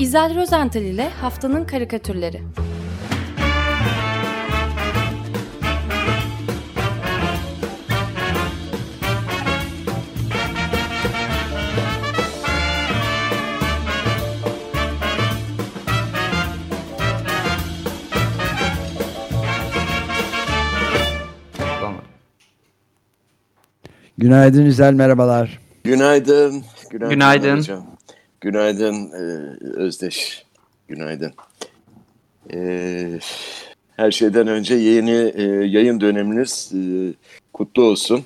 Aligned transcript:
İzel 0.00 0.36
Rozental 0.36 0.82
ile 0.82 1.08
Haftanın 1.08 1.64
Karikatürleri 1.64 2.42
Günaydın 24.18 24.66
Üzel, 24.66 24.92
merhabalar. 24.92 25.60
Günaydın. 25.84 26.64
Günaydın. 26.90 27.10
Günaydın. 27.10 27.58
Hocam. 27.58 27.99
Günaydın 28.40 29.10
e, 29.12 29.56
Özdeş. 29.76 30.44
Günaydın. 30.88 31.32
E, 32.52 33.20
her 33.96 34.10
şeyden 34.10 34.46
önce 34.48 34.74
yeni 34.74 35.32
e, 35.34 35.42
yayın 35.44 36.00
döneminiz 36.00 36.72
kutlu 37.52 37.82
olsun. 37.82 38.24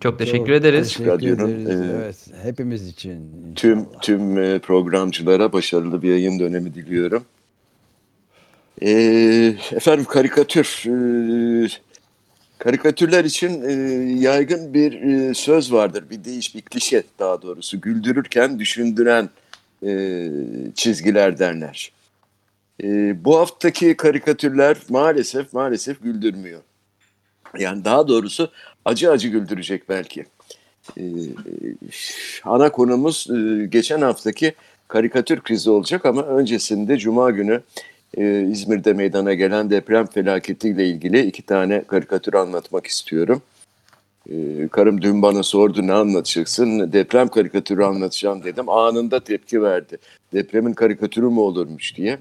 Çok 0.00 0.18
teşekkür 0.18 0.38
Çok 0.38 0.48
ederiz. 0.56 0.88
Teşekkür 0.88 1.10
Radyonun, 1.10 1.50
ederiz. 1.66 1.80
e, 1.80 1.96
evet, 1.96 2.16
hepimiz 2.42 2.88
için. 2.88 3.30
Tüm 3.56 3.78
inşallah. 3.78 4.00
tüm 4.02 4.38
e, 4.38 4.58
programcılara 4.58 5.52
başarılı 5.52 6.02
bir 6.02 6.08
yayın 6.08 6.38
dönemi 6.38 6.74
diliyorum. 6.74 7.24
E, 8.82 8.90
efendim 9.72 10.04
karikatür. 10.04 10.82
E, 10.86 11.68
karikatürler 12.60 13.24
için 13.24 13.62
e, 13.62 13.72
yaygın 14.20 14.74
bir 14.74 15.02
e, 15.02 15.34
söz 15.34 15.72
vardır. 15.72 16.10
Bir 16.10 16.24
deyiş, 16.24 16.54
bir 16.54 16.62
klişe 16.62 17.02
daha 17.18 17.42
doğrusu. 17.42 17.80
Güldürürken 17.80 18.58
düşündüren 18.58 19.30
e, 19.86 20.28
çizgiler 20.74 21.38
derler. 21.38 21.92
E, 22.82 23.24
bu 23.24 23.38
haftaki 23.38 23.96
karikatürler 23.96 24.76
maalesef 24.88 25.52
maalesef 25.52 26.02
güldürmüyor. 26.02 26.60
Yani 27.58 27.84
daha 27.84 28.08
doğrusu 28.08 28.50
acı 28.84 29.10
acı 29.10 29.28
güldürecek 29.28 29.88
belki. 29.88 30.26
E, 30.98 31.04
ana 32.44 32.72
konumuz 32.72 33.26
e, 33.30 33.66
geçen 33.66 34.00
haftaki 34.00 34.54
karikatür 34.88 35.40
krizi 35.40 35.70
olacak 35.70 36.06
ama 36.06 36.22
öncesinde 36.22 36.98
Cuma 36.98 37.30
günü 37.30 37.62
e, 38.16 38.42
İzmir'de 38.50 38.92
meydana 38.92 39.34
gelen 39.34 39.70
deprem 39.70 40.06
felaketiyle 40.06 40.86
ilgili 40.88 41.20
iki 41.26 41.42
tane 41.42 41.84
karikatür 41.84 42.34
anlatmak 42.34 42.86
istiyorum. 42.86 43.42
E, 44.30 44.68
karım 44.68 45.02
dün 45.02 45.22
bana 45.22 45.42
sordu 45.42 45.86
ne 45.86 45.92
anlatacaksın? 45.92 46.92
Deprem 46.92 47.28
karikatürü 47.28 47.82
anlatacağım 47.84 48.44
dedim. 48.44 48.68
Anında 48.68 49.20
tepki 49.20 49.62
verdi. 49.62 49.98
Depremin 50.32 50.72
karikatürü 50.72 51.26
mü 51.26 51.40
olurmuş 51.40 51.96
diye. 51.96 52.18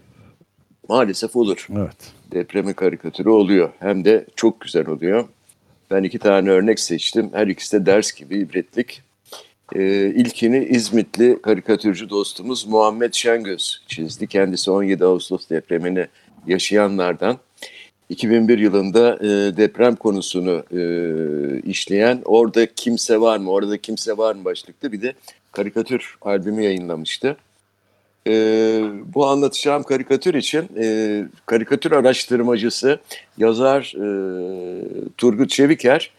Maalesef 0.89 1.35
olur 1.35 1.67
Evet. 1.77 2.13
depremin 2.31 2.73
karikatürü 2.73 3.29
oluyor. 3.29 3.69
Hem 3.79 4.05
de 4.05 4.25
çok 4.35 4.61
güzel 4.61 4.87
oluyor. 4.87 5.27
Ben 5.91 6.03
iki 6.03 6.19
tane 6.19 6.49
örnek 6.49 6.79
seçtim. 6.79 7.29
Her 7.33 7.47
ikisi 7.47 7.81
de 7.81 7.85
ders 7.85 8.11
gibi 8.11 8.37
ibretlik. 8.37 9.01
Ee, 9.75 10.13
ilkini 10.15 10.65
İzmitli 10.65 11.41
karikatürcü 11.41 12.09
dostumuz 12.09 12.67
Muhammed 12.67 13.13
Şengöz 13.13 13.81
çizdi. 13.87 14.27
Kendisi 14.27 14.71
17 14.71 15.05
Ağustos 15.05 15.49
depremini 15.49 16.07
yaşayanlardan. 16.47 17.37
2001 18.09 18.57
yılında 18.57 19.15
e, 19.15 19.57
deprem 19.57 19.95
konusunu 19.95 20.63
e, 20.71 20.81
işleyen 21.61 22.21
Orada 22.25 22.65
Kimse 22.65 23.21
Var 23.21 23.37
mı? 23.37 23.51
Orada 23.51 23.77
Kimse 23.77 24.17
Var 24.17 24.35
mı 24.35 24.45
başlıklı 24.45 24.91
bir 24.91 25.01
de 25.01 25.13
karikatür 25.51 26.17
albümü 26.21 26.63
yayınlamıştı. 26.63 27.37
E, 28.27 28.31
bu 29.15 29.27
anlatacağım 29.27 29.83
karikatür 29.83 30.33
için 30.33 30.69
e, 30.77 31.25
karikatür 31.45 31.91
araştırmacısı 31.91 32.99
yazar 33.37 33.93
e, 33.95 34.07
Turgut 35.17 35.49
Çeviker 35.49 36.11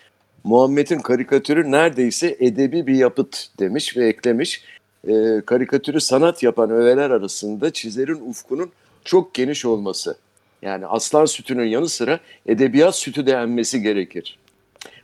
Muhammed'in 0.44 0.98
karikatürü 0.98 1.70
neredeyse 1.70 2.36
edebi 2.40 2.86
bir 2.86 2.94
yapıt 2.94 3.46
demiş 3.58 3.96
ve 3.96 4.08
eklemiş. 4.08 4.64
E, 5.08 5.40
karikatürü 5.46 6.00
sanat 6.00 6.42
yapan 6.42 6.70
öğeler 6.70 7.10
arasında 7.10 7.72
çizerin 7.72 8.30
ufkunun 8.30 8.70
çok 9.04 9.34
geniş 9.34 9.64
olması. 9.64 10.16
Yani 10.62 10.86
aslan 10.86 11.24
sütünün 11.24 11.64
yanı 11.64 11.88
sıra 11.88 12.20
edebiyat 12.46 12.96
sütü 12.96 13.26
de 13.26 13.32
emmesi 13.32 13.82
gerekir. 13.82 14.38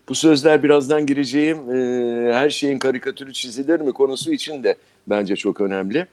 Bu 0.09 0.15
sözler 0.15 0.63
birazdan 0.63 1.07
gireceğim 1.07 1.59
e, 1.71 2.35
her 2.35 2.51
şeyin 2.51 2.79
karikatürü 2.79 3.33
çizilir 3.33 3.81
mi 3.81 3.93
konusu 3.93 4.33
için 4.33 4.65
de 4.65 4.77
bence 5.07 5.37
çok 5.37 5.61
önemli. 5.61 6.07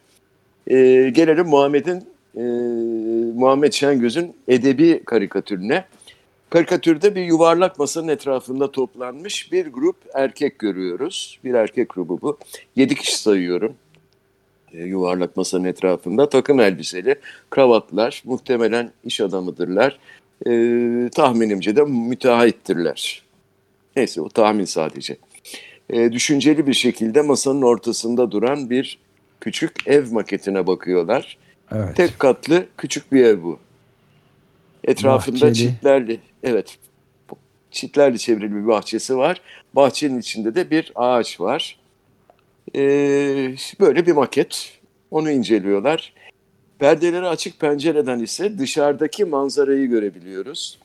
E, 0.68 0.76
gelelim 1.10 1.48
Muhammed'in 1.48 2.04
e, 2.38 2.44
Muhammed 3.36 3.74
Şengöz'ün 3.74 4.36
edebi 4.48 5.02
karikatürüne. 5.06 5.86
Karikatürde 6.54 7.16
bir 7.16 7.22
yuvarlak 7.22 7.80
masanın 7.80 8.08
etrafında 8.08 8.72
toplanmış 8.72 9.52
bir 9.52 9.68
grup 9.68 9.96
erkek 10.14 10.60
görüyoruz. 10.60 11.40
Bir 11.44 11.54
erkek 11.54 11.90
grubu 11.90 12.22
bu. 12.22 12.38
Yedi 12.76 12.96
kişi 12.96 13.18
sayıyorum. 13.18 13.74
E, 14.74 14.84
yuvarlak 14.84 15.38
masanın 15.38 15.64
etrafında 15.64 16.30
takım 16.30 16.60
elbiseli, 16.60 17.16
kravatlar, 17.50 18.24
muhtemelen 18.26 18.92
iş 19.04 19.22
adamıdırlar. 19.22 20.00
E, 20.48 21.10
tahminimce 21.10 21.76
de 21.76 21.84
müteahhittirler. 21.84 23.24
Neyse 23.96 24.22
o 24.22 24.30
tahmin 24.30 24.66
sadece. 24.66 25.18
E, 25.90 26.12
düşünceli 26.12 26.68
bir 26.68 26.74
şekilde 26.74 27.22
masanın 27.22 27.62
ortasında 27.62 28.32
duran 28.32 28.70
bir 28.70 28.98
küçük 29.42 29.88
ev 29.88 30.12
maketine 30.12 30.68
bakıyorlar. 30.68 31.38
Evet. 31.72 31.96
Tek 31.96 32.20
katlı 32.20 32.66
küçük 32.78 33.12
bir 33.12 33.24
ev 33.24 33.44
bu. 33.44 33.60
Etrafında 34.84 35.36
Bahçeli. 35.36 35.56
çitlerli, 35.56 36.20
evet, 36.44 36.78
çitlerle 37.72 38.18
çevrili 38.18 38.56
bir 38.56 38.68
bahçesi 38.68 39.18
var. 39.18 39.42
Bahçenin 39.74 40.20
içinde 40.20 40.56
de 40.56 40.72
bir 40.72 40.92
ağaç 40.96 41.40
var. 41.40 41.80
Ee, 42.76 43.56
böyle 43.80 44.06
bir 44.06 44.12
maket. 44.12 44.80
Onu 45.12 45.32
inceliyorlar. 45.32 46.14
Perdeleri 46.80 47.28
açık 47.28 47.60
pencereden 47.60 48.20
ise 48.20 48.60
dışarıdaki 48.60 49.26
manzarayı 49.26 49.88
görebiliyoruz. 49.88 50.80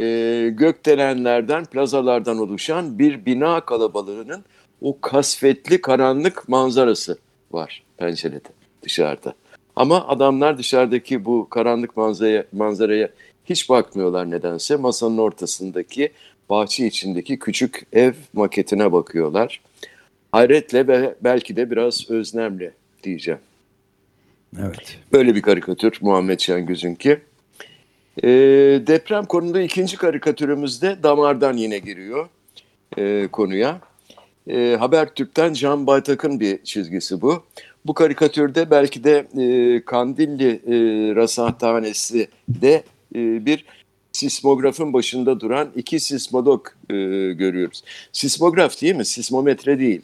Ee, 0.00 0.50
gökdelenlerden, 0.54 1.64
plazalardan 1.64 2.38
oluşan 2.38 2.98
bir 2.98 3.26
bina 3.26 3.60
kalabalığının 3.60 4.44
o 4.80 5.00
kasvetli 5.00 5.80
karanlık 5.80 6.48
manzarası 6.48 7.18
var 7.52 7.82
pencerede, 7.96 8.48
dışarıda. 8.82 9.34
Ama 9.76 10.08
adamlar 10.08 10.58
dışarıdaki 10.58 11.24
bu 11.24 11.48
karanlık 11.48 11.96
manzaraya, 11.96 12.44
manzaraya 12.52 13.08
hiç 13.50 13.68
bakmıyorlar 13.68 14.30
nedense. 14.30 14.76
Masanın 14.76 15.18
ortasındaki 15.18 16.12
bahçe 16.50 16.86
içindeki 16.86 17.38
küçük 17.38 17.86
ev 17.92 18.12
maketine 18.32 18.92
bakıyorlar. 18.92 19.60
Hayretle 20.32 20.88
ve 20.88 21.14
belki 21.20 21.56
de 21.56 21.70
biraz 21.70 22.10
özlemle 22.10 22.72
diyeceğim. 23.02 23.40
Evet. 24.60 24.98
Böyle 25.12 25.34
bir 25.34 25.42
karikatür 25.42 25.98
Muhammed 26.00 26.40
Şengöz'ünki. 26.40 27.18
Ee, 28.22 28.28
deprem 28.86 29.24
konulu 29.24 29.60
ikinci 29.60 29.96
karikatürümüzde 29.96 31.02
damardan 31.02 31.56
yine 31.56 31.78
giriyor 31.78 32.28
e, 32.98 33.28
konuya. 33.32 33.80
E, 34.50 34.76
Habertürk'ten 34.78 35.52
Can 35.52 35.86
Baytak'ın 35.86 36.40
bir 36.40 36.64
çizgisi 36.64 37.20
bu. 37.20 37.42
Bu 37.86 37.94
karikatürde 37.94 38.70
belki 38.70 39.04
de 39.04 39.26
e, 39.38 39.84
Kandilli 39.84 40.50
e, 40.50 40.74
Rasathanesi 41.14 42.28
de 42.48 42.82
e, 43.16 43.46
bir 43.46 43.64
sismografın 44.12 44.92
başında 44.92 45.40
duran 45.40 45.68
iki 45.76 46.00
sismolog 46.00 46.66
e, 46.90 46.94
görüyoruz. 47.32 47.82
Sismograf 48.12 48.82
değil 48.82 48.94
mi? 48.94 49.04
Sismometre 49.04 49.78
değil. 49.78 50.02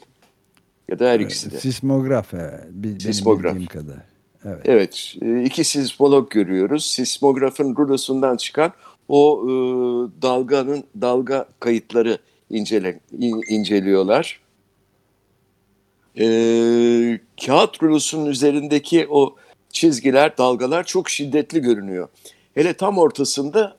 Ya 0.89 0.99
da 0.99 1.09
her 1.09 1.19
ikisi 1.19 1.51
de. 1.51 1.59
Sismograf. 1.59 2.33
e, 2.33 2.59
bi- 2.71 2.87
Benim 2.87 2.99
Sismograf. 2.99 3.53
bildiğim 3.53 3.69
kadar. 3.69 3.97
Evet. 4.45 4.61
Evet, 4.65 5.15
e, 5.21 5.43
iki 5.43 5.63
sismolog 5.63 6.29
görüyoruz. 6.31 6.85
Sismografın 6.85 7.75
rulosundan 7.75 8.37
çıkan 8.37 8.73
o 9.07 9.41
e, 9.45 9.51
dalganın 10.21 10.83
dalga 11.01 11.45
kayıtları 11.59 12.17
incele, 12.49 12.99
in- 13.19 13.43
inceliyorlar. 13.49 14.39
E, 16.19 16.25
kağıt 17.45 17.83
rulosunun 17.83 18.25
üzerindeki 18.25 19.07
o 19.09 19.35
çizgiler, 19.69 20.37
dalgalar 20.37 20.83
çok 20.83 21.09
şiddetli 21.09 21.59
görünüyor. 21.61 22.07
Hele 22.53 22.73
tam 22.73 22.97
ortasında 22.97 23.77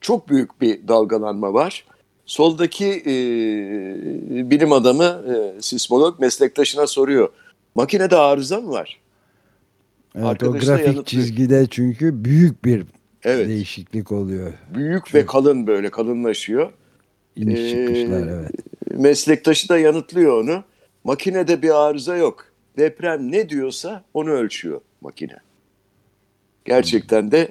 çok 0.00 0.28
büyük 0.28 0.60
bir 0.60 0.88
dalgalanma 0.88 1.54
var. 1.54 1.84
Soldaki 2.26 2.86
e, 2.86 3.10
bilim 4.50 4.72
adamı, 4.72 5.04
e, 5.04 5.62
sismolog 5.62 6.20
meslektaşına 6.20 6.86
soruyor. 6.86 7.28
Makinede 7.74 8.16
arıza 8.16 8.60
mı 8.60 8.70
var? 8.70 9.00
Evet, 10.14 10.24
o 10.26 10.28
Arkadaşı 10.28 10.66
grafik 10.66 10.84
yanıtlıyor. 10.86 11.04
çizgide 11.04 11.66
çünkü 11.70 12.24
büyük 12.24 12.64
bir 12.64 12.84
Evet. 13.24 13.48
değişiklik 13.48 14.12
oluyor. 14.12 14.52
büyük 14.74 15.14
ve 15.14 15.26
kalın 15.26 15.66
böyle 15.66 15.90
kalınlaşıyor. 15.90 16.72
İniş 17.36 17.60
Ee, 17.60 17.70
çıkışlar 17.70 18.28
evet. 18.28 18.50
Meslektaşı 18.90 19.68
da 19.68 19.78
yanıtlıyor 19.78 20.42
onu. 20.42 20.64
Makinede 21.04 21.62
bir 21.62 21.86
arıza 21.86 22.16
yok. 22.16 22.44
deprem 22.78 23.32
ne 23.32 23.48
diyorsa 23.48 24.04
onu 24.14 24.30
ölçüyor 24.30 24.80
makine. 25.00 25.36
Gerçekten 26.64 27.32
de 27.32 27.48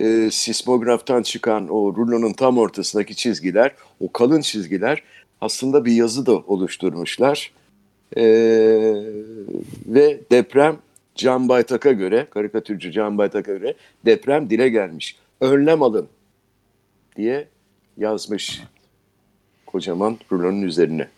e, 0.00 0.30
sismograftan 0.30 1.22
çıkan 1.22 1.68
o 1.68 1.96
rulonun 1.96 2.32
tam 2.32 2.58
ortasındaki 2.58 3.16
çizgiler, 3.16 3.74
o 4.00 4.12
kalın 4.12 4.40
çizgiler 4.40 5.02
aslında 5.40 5.84
bir 5.84 5.92
yazı 5.92 6.26
da 6.26 6.32
oluşturmuşlar. 6.32 7.52
E, 8.16 8.24
ve 9.86 10.20
deprem 10.30 10.78
Can 11.14 11.48
Baytak'a 11.48 11.92
göre, 11.92 12.26
karikatürcü 12.30 12.92
Can 12.92 13.18
Baytak'a 13.18 13.52
göre 13.52 13.74
deprem 14.06 14.50
dile 14.50 14.68
gelmiş. 14.68 15.16
Önlem 15.40 15.82
alın 15.82 16.08
diye 17.16 17.48
yazmış 17.96 18.62
kocaman 19.66 20.18
rulonun 20.32 20.62
üzerine 20.62 21.08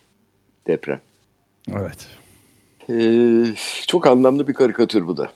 deprem. 0.67 1.01
Evet. 1.71 2.07
Ee, 2.89 3.45
çok 3.87 4.07
anlamlı 4.07 4.47
bir 4.47 4.53
karikatür 4.53 5.07
bu 5.07 5.17
da. 5.17 5.31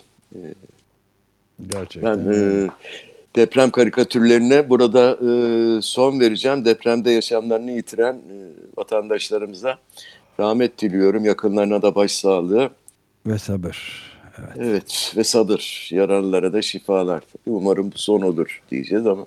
Gerçekten. 1.67 2.25
Ben 2.25 2.33
e, 2.33 2.69
deprem 3.35 3.71
karikatürlerine 3.71 4.69
burada 4.69 5.11
e, 5.11 5.81
son 5.81 6.19
vereceğim. 6.19 6.65
Depremde 6.65 7.11
yaşamlarını 7.11 7.71
yitiren 7.71 8.13
e, 8.13 8.35
vatandaşlarımıza 8.77 9.77
rahmet 10.39 10.81
diliyorum. 10.81 11.25
Yakınlarına 11.25 11.81
da 11.81 11.95
başsağlığı. 11.95 12.69
Ve 13.27 13.37
sabır. 13.37 14.11
Evet. 14.39 14.57
Evet 14.57 15.13
ve 15.17 15.23
sabır. 15.23 15.89
Yaralılara 15.91 16.53
da 16.53 16.61
şifalar. 16.61 17.23
Umarım 17.45 17.91
bu 17.91 17.97
son 17.97 18.21
olur 18.21 18.61
diyeceğiz 18.71 19.07
ama. 19.07 19.25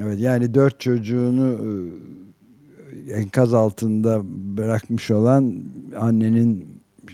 Evet 0.00 0.20
yani 0.20 0.54
dört 0.54 0.80
çocuğunu 0.80 1.58
e, 3.08 3.12
enkaz 3.12 3.54
altında 3.54 4.20
bırakmış 4.56 5.10
olan 5.10 5.54
annenin 6.00 6.68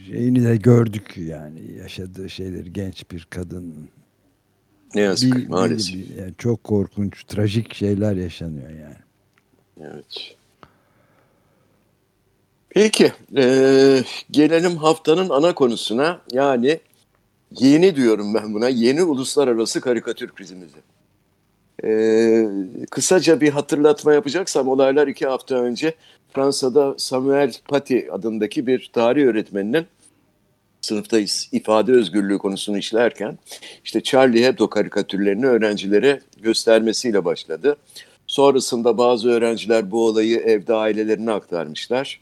şeyini 0.06 0.44
de 0.44 0.56
gördük 0.56 1.14
yani 1.16 1.60
yaşadığı 1.78 2.30
şeyleri 2.30 2.72
genç 2.72 3.10
bir 3.10 3.26
kadın. 3.30 3.74
Ne 4.94 5.00
yazık 5.00 5.36
Bir- 5.36 5.48
maalesef. 5.48 5.94
bir- 5.94 6.16
yani 6.16 6.32
çok 6.38 6.64
korkunç, 6.64 7.24
trajik 7.24 7.74
şeyler 7.74 8.16
yaşanıyor 8.16 8.70
yani. 8.70 8.96
Evet. 9.80 10.34
Peki, 12.70 13.12
eee, 13.36 14.04
gelelim 14.30 14.76
haftanın 14.76 15.28
ana 15.28 15.54
konusuna. 15.54 16.20
Yani 16.32 16.80
yeni 17.60 17.96
diyorum 17.96 18.34
ben 18.34 18.54
buna, 18.54 18.68
yeni 18.68 19.02
uluslararası 19.02 19.80
karikatür 19.80 20.28
krizimizi. 20.28 20.78
Eee, 21.84 22.48
kısaca 22.90 23.40
bir 23.40 23.48
hatırlatma 23.48 24.12
yapacaksam 24.12 24.68
olaylar 24.68 25.06
iki 25.08 25.26
hafta 25.26 25.54
önce 25.54 25.94
Fransa'da 26.34 26.94
Samuel 26.98 27.52
Paty 27.68 27.98
adındaki 28.12 28.66
bir 28.66 28.90
tarih 28.92 29.24
öğretmeninin 29.24 29.86
sınıfta 30.80 31.20
is- 31.20 31.48
ifade 31.52 31.92
özgürlüğü 31.92 32.38
konusunu 32.38 32.78
işlerken 32.78 33.38
işte 33.84 34.02
Charlie 34.02 34.44
Hebdo 34.44 34.70
karikatürlerini 34.70 35.46
öğrencilere 35.46 36.20
göstermesiyle 36.42 37.24
başladı. 37.24 37.76
Sonrasında 38.26 38.98
bazı 38.98 39.30
öğrenciler 39.30 39.90
bu 39.90 40.06
olayı 40.06 40.38
evde 40.38 40.74
ailelerine 40.74 41.30
aktarmışlar. 41.30 42.20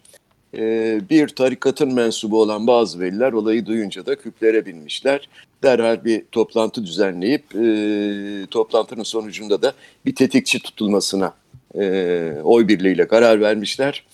Ee, 0.57 1.01
bir 1.11 1.29
tarikatın 1.29 1.95
mensubu 1.95 2.41
olan 2.43 2.67
bazı 2.67 3.01
veliler 3.01 3.33
olayı 3.33 3.67
duyunca 3.67 4.07
da 4.07 4.15
küplere 4.15 4.67
binmişler. 4.67 5.29
Derhal 5.63 6.05
bir 6.05 6.23
toplantı 6.33 6.87
düzenleyip 6.87 7.45
e, 7.55 8.47
toplantının 8.51 9.03
sonucunda 9.03 9.63
da 9.63 9.73
bir 10.07 10.15
tetikçi 10.15 10.59
tutulmasına 10.59 11.35
e, 11.79 12.33
oy 12.45 12.69
birliğiyle 12.69 13.09
karar 13.09 13.41
vermişler. 13.41 14.05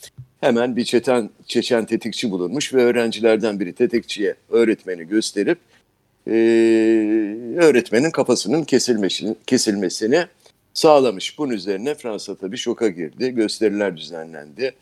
Hemen 0.43 0.77
bir 0.77 0.85
çeten, 0.85 1.31
Çeçen 1.47 1.85
tetikçi 1.85 2.31
bulunmuş 2.31 2.75
ve 2.75 2.85
öğrencilerden 2.85 3.61
biri 3.61 3.73
tetikçiye 3.73 4.35
öğretmeni 4.50 5.05
gösterip 5.05 5.59
e, 6.27 6.33
öğretmenin 7.56 8.11
kafasının 8.11 8.62
kesilmesini, 8.65 9.35
kesilmesini 9.47 10.27
sağlamış. 10.75 11.39
Bunun 11.39 11.53
üzerine 11.53 11.94
Fransa 11.94 12.35
tabii 12.35 12.56
şoka 12.56 12.89
girdi. 12.89 13.31
Gösteriler 13.31 13.97
düzenlendi. 13.97 14.75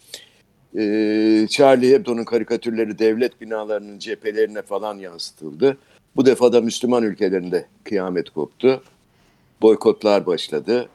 Ee, 0.78 1.46
Charlie 1.50 1.92
Hebdo'nun 1.92 2.24
karikatürleri 2.24 2.98
devlet 2.98 3.40
binalarının 3.40 3.98
cephelerine 3.98 4.62
falan 4.62 4.98
yansıtıldı. 4.98 5.78
Bu 6.16 6.26
defa 6.26 6.52
da 6.52 6.60
Müslüman 6.60 7.02
ülkelerinde 7.02 7.66
kıyamet 7.84 8.30
koptu. 8.30 8.82
Boykotlar 9.62 10.26
başladı. 10.26 10.88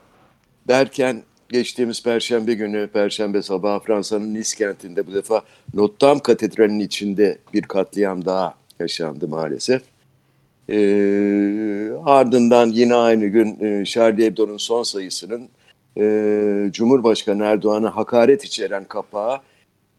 Derken 0.68 1.24
geçtiğimiz 1.50 2.04
Perşembe 2.04 2.54
günü, 2.54 2.88
Perşembe 2.88 3.42
sabahı 3.42 3.80
Fransa'nın 3.80 4.34
Nice 4.34 4.58
kentinde 4.58 5.08
bu 5.08 5.14
defa 5.14 5.42
Notre 5.74 6.08
Dame 6.08 6.20
Katedrali'nin 6.20 6.80
içinde 6.80 7.38
bir 7.54 7.62
katliam 7.62 8.26
daha 8.26 8.56
yaşandı 8.80 9.28
maalesef. 9.28 9.82
Ee, 10.70 11.90
ardından 12.06 12.68
yine 12.70 12.96
aynı 12.96 13.26
gün 13.26 13.60
e, 13.60 13.86
Charlie 13.86 14.26
Hebdo'nun 14.26 14.58
son 14.58 14.84
sayısının 14.84 15.50
e, 15.98 16.70
Cumhurbaşkanı 16.72 17.44
Erdoğan'a 17.44 17.96
hakaret 17.96 18.44
içeren 18.44 18.84
kapağı 18.84 19.40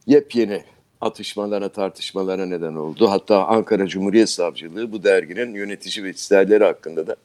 yepyeni 0.07 0.63
atışmalara, 1.01 1.69
tartışmalara 1.69 2.47
neden 2.47 2.75
oldu. 2.75 3.11
Hatta 3.11 3.47
Ankara 3.47 3.87
Cumhuriyet 3.87 4.29
Savcılığı 4.29 4.93
bu 4.93 5.05
derginin 5.05 5.55
yönetici 5.55 6.05
ve 6.05 6.11
isterleri 6.11 6.65
hakkında 6.65 7.07
da 7.07 7.17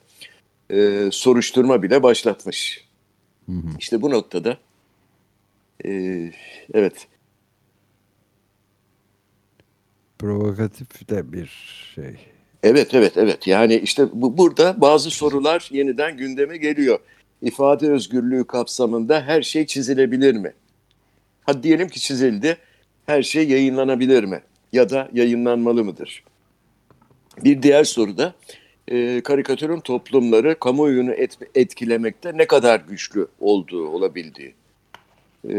e, 0.70 1.10
soruşturma 1.12 1.84
bile 1.84 2.04
başlatmış. 2.04 2.91
İşte 3.80 4.02
bu 4.02 4.10
noktada 4.10 4.58
e, 5.86 5.90
evet 6.74 7.08
Provokatif 10.22 11.10
de 11.10 11.34
bir 11.34 11.48
şey. 11.96 12.16
Evet 12.64 12.94
evet 12.94 13.18
evet 13.18 13.48
yani 13.48 13.76
işte 13.76 14.08
bu, 14.14 14.38
burada 14.38 14.82
bazı 14.82 15.12
sorular 15.12 15.70
yeniden 15.72 16.18
gündeme 16.18 16.58
geliyor. 16.58 17.00
İfade 17.42 17.92
özgürlüğü 17.92 18.48
kapsamında 18.48 19.22
her 19.22 19.42
şey 19.42 19.66
çizilebilir 19.66 20.36
mi? 20.36 20.54
Hadi 21.46 21.64
diyelim 21.64 21.90
ki 21.90 22.00
çizildi. 22.00 22.58
Her 23.06 23.24
şey 23.24 23.50
yayınlanabilir 23.50 24.24
mi? 24.24 24.42
Ya 24.74 24.90
da 24.90 25.10
yayınlanmalı 25.14 25.84
mıdır? 25.84 26.24
Bir 27.44 27.64
diğer 27.64 27.84
soru 27.84 28.18
da 28.18 28.34
e, 28.92 29.22
karikatürün 29.22 29.80
toplumları 29.80 30.60
kamuoyunu 30.60 31.12
et, 31.12 31.38
etkilemekte 31.56 32.38
ne 32.38 32.48
kadar 32.48 32.80
güçlü 32.90 33.28
olduğu 33.40 33.88
olabildiği. 33.88 34.54
E, 35.50 35.56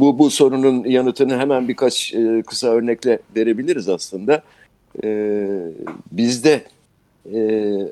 bu, 0.00 0.18
bu 0.18 0.30
sorunun 0.30 0.84
yanıtını 0.84 1.38
hemen 1.38 1.68
birkaç 1.68 2.14
e, 2.14 2.42
kısa 2.46 2.68
örnekle 2.68 3.18
verebiliriz 3.36 3.88
aslında. 3.88 4.42
E, 5.04 5.48
bizde 6.12 6.62
e, 7.32 7.38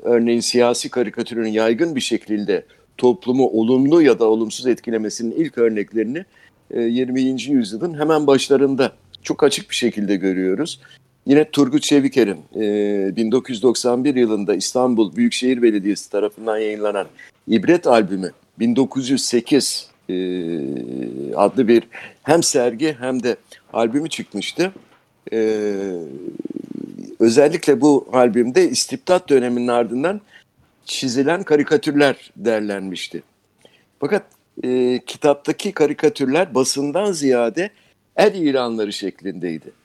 örneğin 0.01 0.39
siyasi 0.39 0.89
karikatürün 0.89 1.47
yaygın 1.47 1.95
bir 1.95 2.01
şekilde 2.01 2.65
toplumu 2.97 3.47
olumlu 3.47 4.01
ya 4.01 4.19
da 4.19 4.25
olumsuz 4.25 4.67
etkilemesinin 4.67 5.31
ilk 5.31 5.57
örneklerini 5.57 6.25
e, 6.71 6.81
20. 6.81 7.21
yüzyılın 7.41 7.99
hemen 7.99 8.27
başlarında 8.27 8.91
çok 9.23 9.43
açık 9.43 9.69
bir 9.69 9.75
şekilde 9.75 10.15
görüyoruz. 10.15 10.79
Yine 11.25 11.49
Turgut 11.51 11.83
Çeviker'in 11.83 12.39
e, 12.55 13.15
1991 13.15 14.15
yılında 14.15 14.55
İstanbul 14.55 15.15
Büyükşehir 15.15 15.61
Belediyesi 15.61 16.09
tarafından 16.11 16.57
yayınlanan 16.57 17.07
İbret 17.47 17.87
albümü 17.87 18.31
1908 18.59 19.89
e, 20.09 20.15
adlı 21.35 21.67
bir 21.67 21.83
hem 22.23 22.43
sergi 22.43 22.95
hem 22.99 23.23
de 23.23 23.35
albümü 23.73 24.09
çıkmıştı. 24.09 24.71
E, 25.33 25.61
özellikle 27.19 27.81
bu 27.81 28.07
albümde 28.13 28.69
istibdat 28.69 29.29
döneminin 29.29 29.67
ardından 29.67 30.21
çizilen 30.85 31.43
karikatürler 31.43 32.31
derlenmişti. 32.35 33.23
Fakat 33.99 34.23
e, 34.63 34.99
kitaptaki 35.05 35.71
karikatürler 35.71 36.55
basından 36.55 37.11
ziyade 37.11 37.69
el 38.15 38.33
ilanları 38.33 38.93
şeklindeydi. 38.93 39.84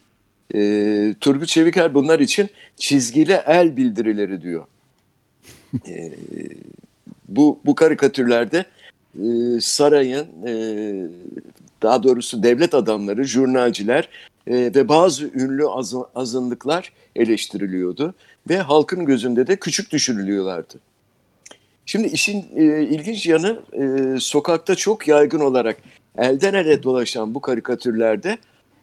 E, 0.54 1.14
Turgut 1.20 1.48
Çeviker 1.48 1.94
bunlar 1.94 2.20
için 2.20 2.48
çizgili 2.76 3.40
el 3.46 3.76
bildirileri 3.76 4.42
diyor. 4.42 4.64
E, 5.88 6.12
bu, 7.28 7.60
bu 7.64 7.74
karikatürlerde 7.74 8.64
e, 9.14 9.60
sarayın, 9.60 10.26
e, 10.46 10.52
daha 11.82 12.02
doğrusu 12.02 12.42
devlet 12.42 12.74
adamları, 12.74 13.24
jurnalciler 13.24 14.08
e, 14.46 14.54
ve 14.54 14.88
bazı 14.88 15.24
ünlü 15.24 15.68
azı- 15.68 16.06
azınlıklar 16.14 16.92
eleştiriliyordu 17.16 18.14
ve 18.50 18.58
halkın 18.58 19.04
gözünde 19.04 19.46
de 19.46 19.56
küçük 19.56 19.90
düşürülüyorlardı. 19.90 20.74
Şimdi 21.86 22.08
işin 22.08 22.46
e, 22.56 22.82
ilginç 22.82 23.26
yanı 23.26 23.60
e, 23.72 24.20
sokakta 24.20 24.74
çok 24.74 25.08
yaygın 25.08 25.40
olarak 25.40 25.76
elden 26.18 26.54
ele 26.54 26.82
dolaşan 26.82 27.34
bu 27.34 27.40
karikatürlerde 27.40 28.38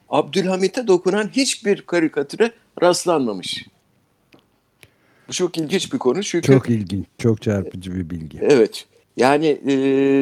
Abdülhamit'e 0.09 0.87
dokunan 0.87 1.29
hiçbir 1.33 1.81
karikatüre 1.81 2.51
rastlanmamış. 2.81 3.65
Bu 5.27 5.33
çok 5.33 5.57
ilginç 5.57 5.93
bir 5.93 5.97
konu 5.97 6.23
çünkü 6.23 6.47
Çok 6.47 6.69
ilginç, 6.69 7.05
çok 7.17 7.41
çarpıcı 7.41 7.95
bir 7.95 8.09
bilgi. 8.09 8.39
Evet. 8.41 8.85
Yani 9.17 9.47
e, 9.47 9.75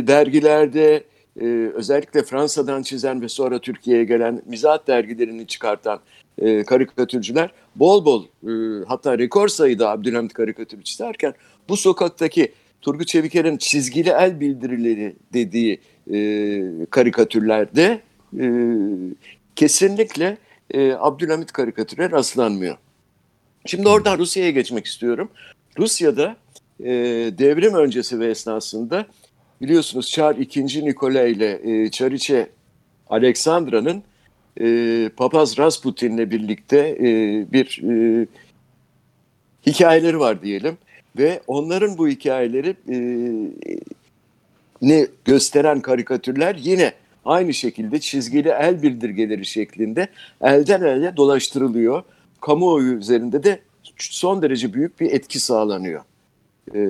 dergilerde, 0.08 1.04
e, 1.42 1.46
özellikle 1.74 2.24
Fransa'dan 2.24 2.82
çizen 2.82 3.22
ve 3.22 3.30
sonra 3.30 3.60
Türkiye'ye 3.60 4.04
gelen 4.04 4.42
mizah 4.46 4.88
dergilerini 4.88 5.48
çıkartan 5.48 6.00
e, 6.38 6.64
karikatürcüler 6.64 7.52
bol 7.76 8.06
bol 8.06 8.24
e, 8.24 8.84
hatta 8.88 9.18
rekor 9.18 9.48
sayıda 9.48 9.90
Abdülhamit 9.92 10.34
karikatürü 10.34 10.84
çizerken 10.84 11.34
bu 11.70 11.78
sokaktaki 11.78 12.52
Turgut 12.82 13.08
Çeviker'in 13.08 13.58
çizgili 13.58 14.10
el 14.10 14.40
bildirileri 14.40 15.16
dediği 15.34 15.80
e, 16.14 16.18
karikatürlerde 16.90 18.02
e, 18.40 18.46
kesinlikle 19.56 20.38
e, 20.72 20.94
Abdülhamit 20.94 21.52
karikatüre 21.52 22.12
rastlanmıyor. 22.12 22.78
Şimdi 23.66 23.88
oradan 23.88 24.18
Rusya'ya 24.18 24.52
geçmek 24.52 24.86
istiyorum. 24.86 25.30
Rusya'da 25.80 26.36
e, 26.80 26.90
devrim 27.38 27.74
öncesi 27.74 28.20
ve 28.20 28.28
esnasında 28.28 29.06
biliyorsunuz 29.62 30.10
Çar 30.10 30.36
II. 30.36 30.86
Nikolay 30.86 31.32
ile 31.32 31.60
e, 31.64 31.92
Çariçe 31.92 32.50
Aleksandra'nın 33.10 34.04
e, 34.62 35.10
Papaz 35.18 35.58
Rasputin'le 35.58 36.32
birlikte 36.32 36.78
e, 36.78 37.08
bir 37.54 37.82
e, 37.84 38.28
hikayeleri 39.66 40.20
var 40.20 40.42
diyelim. 40.42 40.78
Ve 41.18 41.42
onların 41.48 41.98
bu 41.98 42.08
hikayeleri 42.08 42.76
e, 42.90 42.98
ne 44.82 45.08
gösteren 45.26 45.82
karikatürler 45.82 46.56
yine 46.60 46.94
aynı 47.26 47.54
şekilde 47.54 48.00
çizgili 48.00 48.50
el 48.50 48.82
bildirgeleri 48.82 49.46
şeklinde 49.46 50.08
elden 50.42 50.82
ele 50.82 51.18
dolaştırılıyor. 51.18 52.04
Kamuoyu 52.42 52.94
üzerinde 52.94 53.44
de 53.44 53.60
son 53.98 54.42
derece 54.42 54.74
büyük 54.74 55.00
bir 55.00 55.12
etki 55.12 55.40
sağlanıyor. 55.40 56.02
E, 56.76 56.82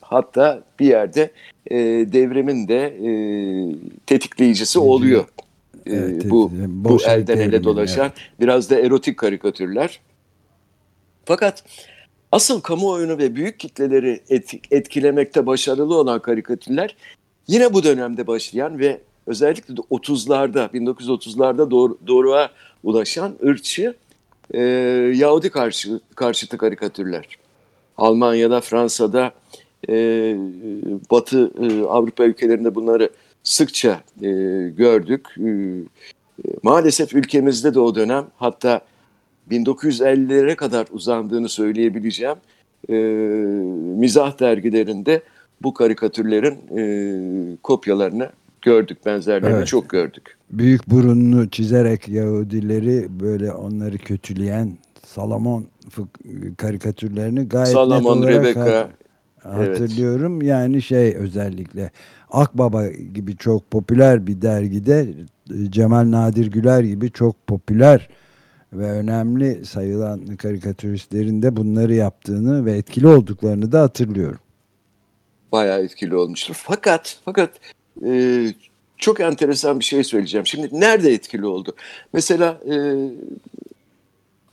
hatta 0.00 0.62
bir 0.80 0.86
yerde 0.86 1.30
e, 1.70 1.76
devrimin 2.12 2.68
de 2.68 2.84
e, 2.86 3.10
tetikleyicisi 4.06 4.78
oluyor. 4.78 5.24
E, 5.86 5.94
evet, 5.94 6.30
bu 6.30 6.50
bu 6.66 7.02
elden 7.06 7.38
ele 7.38 7.64
dolaşan 7.64 8.06
evet. 8.06 8.40
biraz 8.40 8.70
da 8.70 8.80
erotik 8.80 9.16
karikatürler. 9.16 10.00
Fakat 11.24 11.64
asıl 12.32 12.60
kamuoyunu 12.60 13.18
ve 13.18 13.36
büyük 13.36 13.60
kitleleri 13.60 14.20
etkilemekte 14.70 15.46
başarılı 15.46 15.94
olan 15.98 16.22
karikatürler 16.22 16.96
yine 17.48 17.72
bu 17.72 17.84
dönemde 17.84 18.26
başlayan 18.26 18.78
ve 18.78 19.00
özellikle 19.26 19.76
de 19.76 19.80
30'larda 19.80 20.70
1930'larda 20.70 21.70
doğru, 21.70 21.98
doğruğa 22.06 22.50
ulaşan 22.84 23.34
ırkçı 23.44 23.94
e, 24.54 24.60
Yahudi 25.14 25.50
karşı, 25.50 26.00
karşıtı 26.14 26.58
karikatürler. 26.58 27.26
Almanya'da, 27.96 28.60
Fransa'da, 28.60 29.32
e, 29.88 29.94
Batı 31.10 31.50
e, 31.62 31.82
Avrupa 31.84 32.24
ülkelerinde 32.24 32.74
bunları 32.74 33.10
sıkça 33.42 34.00
e, 34.22 34.28
gördük. 34.76 35.28
E, 35.38 35.50
maalesef 36.62 37.14
ülkemizde 37.14 37.74
de 37.74 37.80
o 37.80 37.94
dönem 37.94 38.26
hatta 38.36 38.80
1950'lere 39.50 40.54
kadar 40.54 40.86
uzandığını 40.90 41.48
söyleyebileceğim 41.48 42.36
e, 42.88 42.94
mizah 43.98 44.40
dergilerinde 44.40 45.22
bu 45.62 45.74
karikatürlerin 45.74 46.58
e, 46.78 47.56
kopyalarını 47.62 48.30
gördük, 48.62 49.06
benzerlerini 49.06 49.56
evet. 49.56 49.66
çok 49.66 49.88
gördük. 49.88 50.36
Büyük 50.50 50.90
burunlu 50.90 51.50
çizerek 51.50 52.08
Yahudileri 52.08 53.20
böyle 53.20 53.52
onları 53.52 53.98
kötüleyen 53.98 54.78
Salomon 55.06 55.66
karikatürlerini 56.56 57.48
gayet 57.48 57.68
Salomon, 57.68 58.16
net 58.16 58.24
olarak 58.24 58.34
Rebecca, 58.34 58.88
hatırlıyorum. 59.42 60.36
Evet. 60.36 60.48
Yani 60.48 60.82
şey 60.82 61.16
özellikle 61.16 61.90
Akbaba 62.30 62.88
gibi 62.88 63.36
çok 63.36 63.70
popüler 63.70 64.26
bir 64.26 64.42
dergide 64.42 65.08
Cemal 65.68 66.10
Nadir 66.10 66.46
Güler 66.46 66.82
gibi 66.82 67.10
çok 67.10 67.46
popüler 67.46 68.08
ve 68.72 68.90
önemli 68.90 69.64
sayılan 69.64 70.26
karikatüristlerin 70.36 71.42
de 71.42 71.56
bunları 71.56 71.94
yaptığını 71.94 72.64
ve 72.64 72.72
etkili 72.72 73.06
olduklarını 73.06 73.72
da 73.72 73.82
hatırlıyorum. 73.82 74.38
Bayağı 75.52 75.84
etkili 75.84 76.16
olmuştur. 76.16 76.54
Fakat 76.58 77.18
fakat 77.24 77.50
e, 78.06 78.46
çok 78.98 79.20
enteresan 79.20 79.78
bir 79.80 79.84
şey 79.84 80.04
söyleyeceğim. 80.04 80.46
Şimdi 80.46 80.68
nerede 80.72 81.12
etkili 81.12 81.46
oldu? 81.46 81.74
Mesela 82.12 82.60
e, 82.70 82.74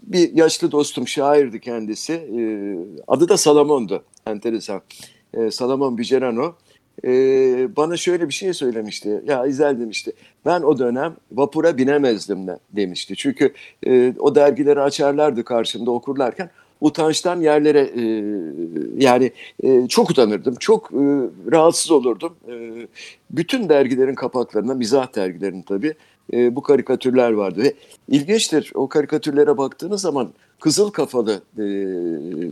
bir 0.03 0.33
yaşlı 0.33 0.71
dostum 0.71 1.07
şairdi 1.07 1.59
kendisi. 1.59 2.13
E, 2.13 2.41
adı 3.07 3.29
da 3.29 3.38
Salamon'du. 3.38 4.03
Enteresan. 4.27 4.81
E, 5.33 5.51
Salamon 5.51 5.97
Bicerano 5.97 6.55
e, 7.05 7.09
bana 7.75 7.97
şöyle 7.97 8.27
bir 8.27 8.33
şey 8.33 8.53
söylemişti. 8.53 9.21
Ya 9.27 9.45
İzel 9.45 9.79
demişti. 9.79 10.12
Ben 10.45 10.62
o 10.62 10.79
dönem 10.79 11.15
vapura 11.31 11.77
binemezdim 11.77 12.47
de, 12.47 12.59
demişti. 12.71 13.15
Çünkü 13.15 13.53
e, 13.88 14.13
o 14.19 14.35
dergileri 14.35 14.81
açarlardı 14.81 15.43
karşımda 15.43 15.91
okurlarken 15.91 16.50
utançtan 16.83 17.41
yerlere 17.41 17.79
e, 17.79 18.03
yani 18.97 19.31
e, 19.63 19.87
çok 19.87 20.09
utanırdım. 20.09 20.55
Çok 20.55 20.91
e, 20.91 21.03
rahatsız 21.51 21.91
olurdum. 21.91 22.35
E, 22.47 22.87
bütün 23.31 23.69
dergilerin 23.69 24.15
kapaklarında 24.15 24.73
mizah 24.73 25.15
dergilerinin 25.15 25.61
tabii 25.61 25.93
e, 26.33 26.55
bu 26.55 26.61
karikatürler 26.61 27.31
vardı 27.31 27.63
ve 27.63 27.73
ilginçtir 28.07 28.71
o 28.75 28.87
karikatürlere 28.87 29.57
baktığınız 29.57 30.01
zaman 30.01 30.29
kızıl 30.59 30.91
kafalı 30.91 31.41
e, 31.59 31.65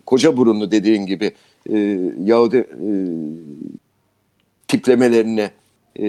koca 0.06 0.38
burunlu 0.38 0.72
dediğin 0.72 1.06
gibi 1.06 1.32
e, 1.70 2.00
Yahudi 2.24 2.58
e, 2.58 2.90
tiplemelerine 4.68 5.52
e, 6.00 6.08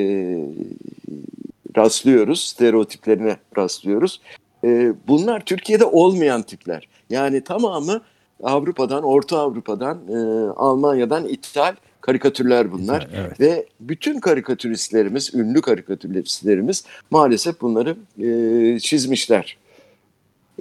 rastlıyoruz, 1.76 2.40
stereotiplerine 2.44 3.36
rastlıyoruz. 3.56 4.20
E, 4.64 4.92
bunlar 5.08 5.44
Türkiye'de 5.44 5.84
olmayan 5.84 6.42
tipler. 6.42 6.88
Yani 7.10 7.40
tamamı 7.40 8.00
Avrupa'dan, 8.42 9.02
Orta 9.02 9.38
Avrupa'dan, 9.38 9.98
e, 10.08 10.16
Almanya'dan 10.56 11.28
ithal 11.28 11.74
karikatürler 12.00 12.72
bunlar. 12.72 13.02
Güzel, 13.02 13.24
evet. 13.24 13.40
Ve 13.40 13.66
bütün 13.80 14.20
karikatüristlerimiz, 14.20 15.34
ünlü 15.34 15.60
karikatüristlerimiz 15.60 16.84
maalesef 17.10 17.60
bunları 17.60 17.96
e, 18.22 18.78
çizmişler. 18.78 19.56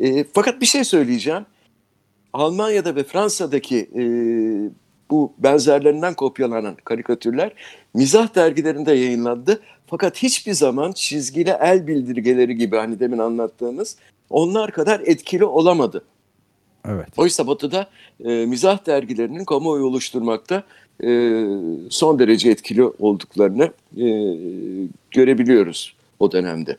E, 0.01 0.23
fakat 0.33 0.61
bir 0.61 0.65
şey 0.65 0.83
söyleyeceğim. 0.83 1.45
Almanya'da 2.33 2.95
ve 2.95 3.03
Fransa'daki 3.03 3.89
e, 3.95 4.03
bu 5.11 5.33
benzerlerinden 5.37 6.13
kopyalanan 6.13 6.75
karikatürler 6.85 7.53
mizah 7.93 8.35
dergilerinde 8.35 8.93
yayınlandı. 8.93 9.61
Fakat 9.87 10.17
hiçbir 10.23 10.53
zaman 10.53 10.91
çizgili 10.91 11.49
el 11.61 11.87
bildirgeleri 11.87 12.55
gibi 12.55 12.75
hani 12.75 12.99
demin 12.99 13.17
anlattığımız 13.17 13.97
onlar 14.29 14.71
kadar 14.71 14.99
etkili 14.99 15.45
olamadı. 15.45 16.03
Evet. 16.87 17.07
Oysa 17.17 17.47
Batı'da 17.47 17.89
e, 18.25 18.45
mizah 18.45 18.85
dergilerinin 18.85 19.45
kamuoyu 19.45 19.85
oluşturmakta 19.85 20.63
e, 21.03 21.43
son 21.89 22.19
derece 22.19 22.49
etkili 22.49 22.83
olduklarını 22.83 23.63
e, 23.97 24.05
görebiliyoruz 25.11 25.95
o 26.19 26.31
dönemde. 26.31 26.77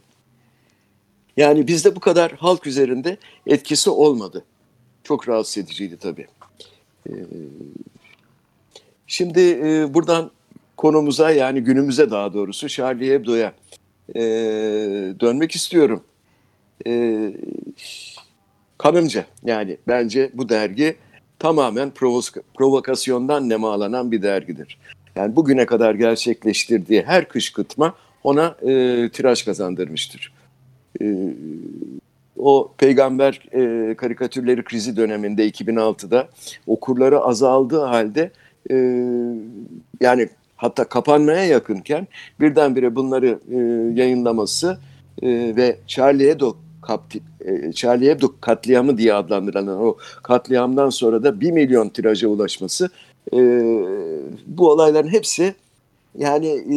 Yani 1.37 1.67
bizde 1.67 1.97
bu 1.97 2.01
kadar 2.01 2.33
halk 2.33 2.67
üzerinde 2.67 3.17
etkisi 3.47 3.91
olmadı. 3.91 4.45
Çok 5.05 5.29
rahatsız 5.29 5.59
ediciydi 5.65 5.97
tabii. 5.97 6.27
E, 7.09 7.13
şimdi 9.07 9.41
e, 9.41 9.95
buradan 9.95 10.31
konumuza 10.77 11.31
yani 11.31 11.61
günümüze 11.61 12.11
daha 12.11 12.35
doğrusu 12.35 12.69
Charlie 12.69 13.11
Hebdo'ya 13.11 13.53
e, 14.15 14.21
dönmek 15.21 15.55
istiyorum. 15.55 16.05
E, 16.87 17.33
kanımca 18.83 19.25
yani 19.45 19.77
bence 19.89 20.31
bu 20.35 20.49
dergi 20.49 20.97
tamamen 21.39 21.91
provok 21.91 22.25
provokasyondan 22.55 23.49
nemalanan 23.49 24.13
bir 24.13 24.23
dergidir. 24.23 24.79
Yani 25.17 25.37
bugüne 25.37 25.67
kadar 25.67 25.95
gerçekleştirdiği 25.95 27.03
her 27.03 27.29
kışkırtma 27.29 27.95
ona 28.25 28.57
e, 28.63 29.09
tiraj 29.13 29.45
kazandırmıştır. 29.45 30.33
E, 31.03 31.05
o 32.39 32.73
peygamber 32.79 33.41
e, 33.53 33.95
karikatürleri 33.95 34.65
krizi 34.65 34.97
döneminde 34.97 35.49
2006'da 35.49 36.29
okurları 36.67 37.21
azaldığı 37.21 37.81
halde 37.81 38.31
e, 38.71 38.75
yani 40.01 40.29
hatta 40.57 40.85
kapanmaya 40.85 41.45
yakınken 41.45 42.09
birdenbire 42.41 42.95
bunları 42.95 43.39
e, 43.51 43.57
yayınlaması 44.01 44.79
e, 45.23 45.29
ve 45.57 45.77
Charlie 45.87 46.31
Hebdo 46.31 46.57
kapti, 46.83 47.21
e, 47.45 47.73
Charlie 47.73 48.11
Hebdo 48.11 48.35
katliamı 48.41 48.99
diye 48.99 49.15
adlandırılan 49.15 49.69
o 49.69 49.97
katliamdan 50.23 50.91
sonra 50.91 51.23
da 51.23 51.41
1 51.41 51.51
milyon 51.51 51.89
tiraja 51.89 52.29
ulaşması 52.29 52.91
e, 53.33 53.39
bu 54.47 54.71
olayların 54.71 55.09
hepsi 55.09 55.55
yani 56.19 56.49
e, 56.49 56.77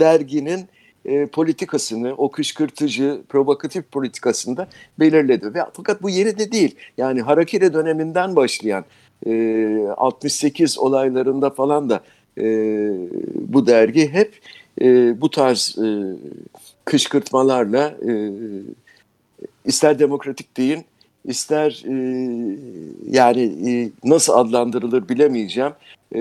derginin 0.00 0.68
e, 1.04 1.26
politikasını, 1.26 2.14
o 2.16 2.30
kışkırtıcı, 2.30 3.22
provokatif 3.28 3.92
politikasında 3.92 4.68
belirledi. 4.98 5.54
Ve, 5.54 5.60
fakat 5.72 6.02
bu 6.02 6.10
yeni 6.10 6.38
de 6.38 6.52
değil. 6.52 6.76
Yani 6.98 7.20
Harakiri 7.22 7.74
döneminden 7.74 8.36
başlayan 8.36 8.84
e, 9.26 9.86
68 9.96 10.78
olaylarında 10.78 11.50
falan 11.50 11.90
da 11.90 12.00
e, 12.38 12.44
bu 13.34 13.66
dergi 13.66 14.12
hep 14.12 14.40
e, 14.80 15.20
bu 15.20 15.30
tarz 15.30 15.78
e, 15.78 15.86
kışkırtmalarla 16.84 17.94
e, 18.08 18.32
ister 19.64 19.98
demokratik 19.98 20.56
deyin 20.56 20.84
ister 21.24 21.84
e, 21.88 21.94
yani 23.10 23.70
e, 23.70 23.90
nasıl 24.04 24.32
adlandırılır 24.32 25.08
bilemeyeceğim. 25.08 25.72
E, 26.14 26.20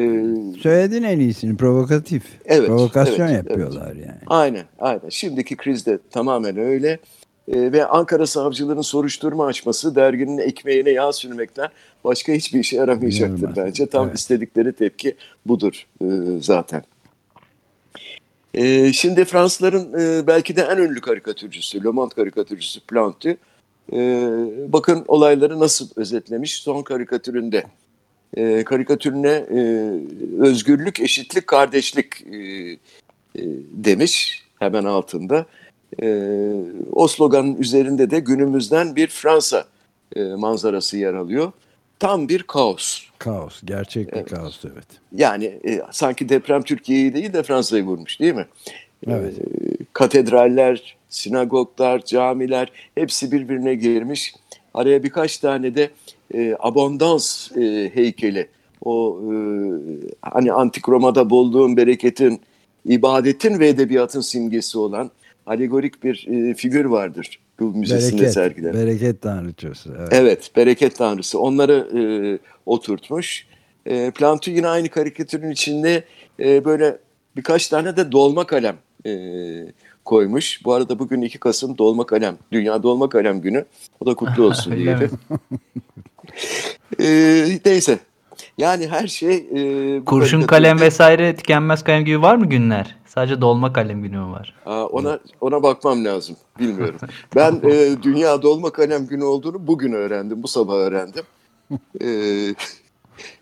Söyledin 0.61 1.03
en 1.03 1.19
iyisini 1.19 1.57
provokatif. 1.57 2.23
Evet, 2.45 2.67
Provokasyon 2.67 3.27
evet, 3.27 3.37
yapıyorlar 3.49 3.91
evet. 3.95 4.05
yani. 4.07 4.19
Aynen 4.27 4.63
aynen 4.79 5.09
şimdiki 5.09 5.55
krizde 5.57 5.99
tamamen 6.11 6.57
öyle. 6.57 6.99
E, 7.47 7.71
ve 7.71 7.85
Ankara 7.85 8.27
savcıların 8.27 8.81
soruşturma 8.81 9.45
açması 9.45 9.95
derginin 9.95 10.37
ekmeğine 10.37 10.89
yağ 10.89 11.13
sürmekten 11.13 11.67
başka 12.03 12.33
hiçbir 12.33 12.59
işe 12.59 12.75
yaramayacaktır 12.77 13.41
Yaramaz. 13.41 13.57
bence. 13.65 13.85
Tam 13.85 14.07
Evet. 14.07 14.17
istedikleri 14.19 14.73
tepki 14.73 15.15
budur 15.45 15.85
e, 16.01 16.05
zaten. 16.41 16.83
E, 18.53 18.93
şimdi 18.93 19.25
Fransızların 19.25 19.93
e, 19.99 20.27
belki 20.27 20.55
de 20.55 20.61
en 20.61 20.77
ünlü 20.77 21.01
karikatürcüsü, 21.01 21.83
Le 21.83 21.89
Monde 21.89 22.15
karikatürcüsü 22.15 22.79
Plantu, 22.79 23.29
e, 23.93 23.97
bakın 24.67 25.05
olayları 25.07 25.59
nasıl 25.59 25.89
özetlemiş 25.95 26.55
son 26.55 26.83
karikatüründe. 26.83 27.63
E, 28.37 28.63
karikatürüne 28.63 29.29
e, 29.29 29.91
özgürlük, 30.39 30.99
eşitlik, 30.99 31.47
kardeşlik 31.47 32.21
e, 32.21 32.37
e, 32.37 33.41
demiş 33.71 34.43
hemen 34.59 34.83
altında. 34.83 35.45
E, 36.01 36.19
o 36.91 37.07
sloganın 37.07 37.55
üzerinde 37.55 38.09
de 38.09 38.19
günümüzden 38.19 38.95
bir 38.95 39.07
Fransa 39.07 39.65
e, 40.15 40.23
manzarası 40.23 40.97
yer 40.97 41.13
alıyor. 41.13 41.51
Tam 42.01 42.29
bir 42.29 42.43
kaos. 42.43 43.01
Kaos. 43.17 43.61
Gerçek 43.65 44.07
bir 44.07 44.17
Evet. 44.17 44.29
kaos 44.29 44.65
evet. 44.65 44.85
Yani 45.15 45.45
e, 45.45 45.81
sanki 45.91 46.29
deprem 46.29 46.61
Türkiye'yi 46.61 47.13
değil 47.13 47.33
de 47.33 47.43
Fransa'yı 47.43 47.83
vurmuş 47.83 48.19
değil 48.19 48.33
mi? 48.33 48.47
Evet. 49.07 49.33
E, 49.39 49.43
katedraller, 49.93 50.97
sinagoglar, 51.09 52.05
camiler 52.05 52.71
hepsi 52.95 53.31
birbirine 53.31 53.75
girmiş. 53.75 54.33
Araya 54.73 55.03
birkaç 55.03 55.37
tane 55.37 55.75
de 55.75 55.89
e, 56.33 56.55
abondans 56.59 57.51
e, 57.57 57.91
heykeli. 57.93 58.47
O 58.85 59.19
e, 59.21 59.35
hani 60.21 60.53
antik 60.53 60.89
Roma'da 60.89 61.29
bolluğun, 61.29 61.77
bereketin, 61.77 62.41
ibadetin 62.85 63.59
ve 63.59 63.67
edebiyatın 63.67 64.21
simgesi 64.21 64.77
olan 64.77 65.11
alegorik 65.45 66.03
bir 66.03 66.27
e, 66.27 66.53
figür 66.53 66.85
vardır 66.85 67.39
bu 67.61 67.73
müzesinde 67.77 68.17
Bereket. 68.17 68.33
sergilenen. 68.33 68.73
Bereket 68.73 69.21
tanrıçası. 69.21 69.89
Evet. 69.99 70.09
Evet, 70.11 70.51
bereket 70.55 70.95
tanrısı. 70.97 71.39
Onları 71.39 71.87
e, 71.97 72.01
oturtmuş. 72.65 73.45
E, 73.85 74.11
Plantu 74.11 74.51
yine 74.51 74.67
aynı 74.67 74.89
karikatürün 74.89 75.51
içinde 75.51 76.03
e, 76.39 76.65
böyle 76.65 76.97
birkaç 77.35 77.67
tane 77.67 77.97
de 77.97 78.11
dolma 78.11 78.45
kalem 78.47 78.75
e, 79.05 79.11
koymuş. 80.05 80.65
Bu 80.65 80.73
arada 80.73 80.99
bugün 80.99 81.21
2 81.21 81.39
Kasım 81.39 81.77
dolma 81.77 82.05
kalem, 82.05 82.37
Dünya 82.51 82.83
Dolma 82.83 83.09
Kalem 83.09 83.41
Günü. 83.41 83.65
O 83.99 84.05
da 84.05 84.13
kutlu 84.15 84.43
olsun 84.45 84.75
diyelim. 84.77 85.11
E, 86.99 87.59
neyse. 87.65 87.99
Yani 88.61 88.87
her 88.87 89.07
şey... 89.07 89.35
E, 89.35 90.05
Kurşun 90.05 90.41
kalem 90.41 90.79
vesaire 90.79 91.35
tükenmez 91.35 91.83
kalem 91.83 92.05
gibi 92.05 92.21
var 92.21 92.35
mı 92.35 92.45
günler? 92.45 92.95
Sadece 93.05 93.41
dolma 93.41 93.73
kalem 93.73 94.03
günü 94.03 94.17
mü 94.17 94.31
var? 94.31 94.55
Aa, 94.65 94.85
ona 94.85 95.19
ona 95.41 95.63
bakmam 95.63 96.05
lazım. 96.05 96.35
Bilmiyorum. 96.59 96.99
Ben 97.35 97.61
e, 97.63 98.03
Dünya 98.03 98.41
Dolma 98.41 98.69
Kalem 98.71 99.07
Günü 99.07 99.23
olduğunu 99.23 99.67
bugün 99.67 99.93
öğrendim. 99.93 100.43
Bu 100.43 100.47
sabah 100.47 100.73
öğrendim. 100.73 101.23
E, 102.01 102.07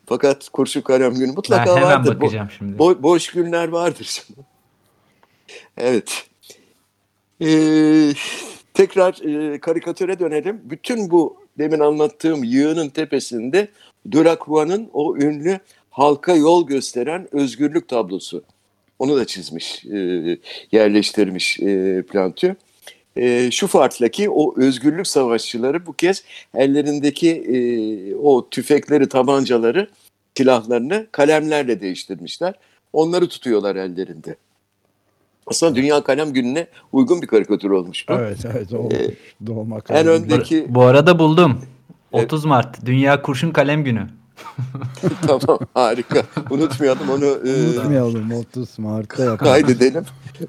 fakat 0.06 0.50
kurşun 0.50 0.82
kalem 0.82 1.14
günü 1.14 1.28
Ben 1.28 1.36
mutlaka 1.36 1.76
hemen 1.76 1.84
vardır. 1.84 2.16
Bo- 2.16 2.22
bakacağım 2.22 2.50
şimdi. 2.58 2.78
bo- 2.78 3.04
boş 3.04 3.32
günler 3.32 3.68
vardır. 3.68 4.24
evet. 5.78 6.28
E, 7.42 7.50
tekrar 8.74 9.22
e, 9.54 9.60
karikatüre 9.60 10.20
dönelim. 10.20 10.62
Bütün 10.64 11.12
bu 11.12 11.38
demin 11.60 11.80
anlattığım 11.80 12.44
yığının 12.44 12.90
tepesinde 12.90 13.68
Delacroix'ın 14.06 14.90
o 14.94 15.18
ünlü 15.18 15.60
halka 15.90 16.36
yol 16.36 16.68
gösteren 16.68 17.28
özgürlük 17.32 17.88
tablosu. 17.88 18.44
Onu 19.00 19.18
da 19.18 19.26
çizmiş, 19.26 19.86
e, 19.86 20.38
yerleştirmiş 20.72 21.60
e, 21.60 22.02
Plantu. 22.12 22.56
E, 23.16 23.52
şu 23.52 23.68
farkla 23.68 24.08
ki 24.08 24.30
o 24.30 24.62
özgürlük 24.62 25.08
savaşçıları 25.08 25.86
bu 25.86 25.94
kez 25.94 26.24
ellerindeki 26.56 27.30
e, 27.32 28.16
o 28.16 28.50
tüfekleri, 28.50 29.10
tabancaları, 29.10 29.90
silahlarını 30.38 31.08
kalemlerle 31.12 31.82
değiştirmişler. 31.82 32.54
Onları 32.94 33.28
tutuyorlar 33.28 33.76
ellerinde. 33.76 34.36
Aslında 35.50 35.76
Dünya 35.76 36.04
Kalem 36.04 36.34
Günü'ne 36.34 36.68
uygun 36.92 37.22
bir 37.22 37.28
karikatür 37.28 37.70
olmuş 37.70 38.10
bu. 38.10 38.14
Evet 38.14 38.38
evet. 38.54 38.74
O, 38.74 38.90
Ee, 38.94 39.12
dolma 39.48 39.76
en 39.76 39.82
kalem. 39.82 40.08
önde- 40.08 40.38
Peki- 40.38 40.66
Bu 40.70 40.82
arada 40.84 41.20
buldum. 41.20 41.62
Evet. 42.14 42.26
30 42.26 42.46
Mart 42.46 42.86
Dünya 42.86 43.22
Kurşun 43.22 43.52
Kalem 43.52 43.84
Günü. 43.84 44.08
tamam 45.28 45.60
harika. 45.74 46.24
Unutmayalım 46.50 47.10
onu 47.10 47.26
e, 47.26 47.70
Unutmayalım 47.70 48.32
30 48.32 48.80
Mart'ta 48.80 49.24
yapalım. 49.24 49.52
kaydedelim. 49.52 50.04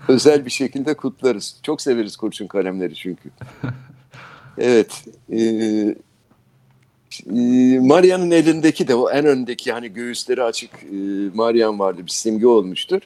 Özel 0.09 0.45
bir 0.47 0.51
şekilde 0.51 0.95
kutlarız. 0.95 1.57
Çok 1.63 1.81
severiz 1.83 2.17
kurşun 2.17 2.47
kalemleri 2.47 2.95
çünkü. 2.95 3.31
Evet. 4.59 5.05
E, 5.33 5.41
e, 7.27 7.79
Maria'nın 7.81 8.31
elindeki 8.31 8.89
de 8.89 8.95
o 8.95 9.11
en 9.11 9.27
öndeki 9.27 9.73
hani 9.73 9.89
göğüsleri 9.93 10.43
açık 10.43 10.71
e, 10.83 10.97
Marian 11.35 11.79
vardı 11.79 12.03
bir 12.07 12.11
simge 12.11 12.47
olmuştur. 12.47 13.01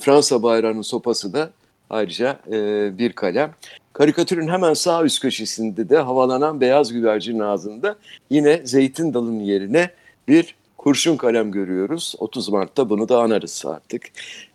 Fransa 0.00 0.42
bayrağının 0.42 0.82
sopası 0.82 1.32
da 1.32 1.50
ayrıca 1.90 2.40
e, 2.52 2.98
bir 2.98 3.12
kalem. 3.12 3.54
Karikatürün 3.92 4.48
hemen 4.48 4.74
sağ 4.74 5.04
üst 5.04 5.22
köşesinde 5.22 5.88
de 5.88 5.98
havalanan 5.98 6.60
beyaz 6.60 6.92
güvercinin 6.92 7.38
ağzında 7.38 7.96
yine 8.30 8.60
zeytin 8.64 9.14
dalının 9.14 9.40
yerine 9.40 9.90
bir 10.28 10.54
kurşun 10.76 11.16
kalem 11.16 11.52
görüyoruz. 11.52 12.14
30 12.18 12.48
Mart'ta 12.48 12.90
bunu 12.90 13.08
da 13.08 13.20
anarız 13.22 13.62
artık. 13.66 14.02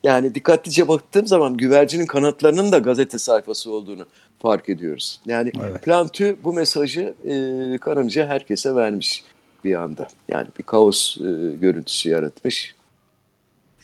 Yani 0.04 0.36
dikkatlice 0.36 0.88
baktığım 0.88 1.28
zaman 1.28 1.58
güvercinin 1.58 2.06
kanatlarının 2.06 2.72
da 2.72 2.78
gazete 2.78 3.18
sayfası 3.18 3.72
olduğunu 3.72 4.06
fark 4.42 4.70
ediyoruz. 4.70 5.20
Yani 5.26 5.52
Evet. 5.64 5.84
Plantü 5.84 6.38
bu 6.44 6.54
mesajı 6.54 7.14
e, 7.26 7.78
karınca 7.78 8.28
herkese 8.28 8.76
vermiş 8.76 9.24
bir 9.64 9.76
anda. 9.76 10.08
Yani 10.30 10.48
bir 10.60 10.64
kaos 10.64 11.18
e, 11.18 11.56
görüntüsü 11.62 12.10
yaratmış. 12.10 12.76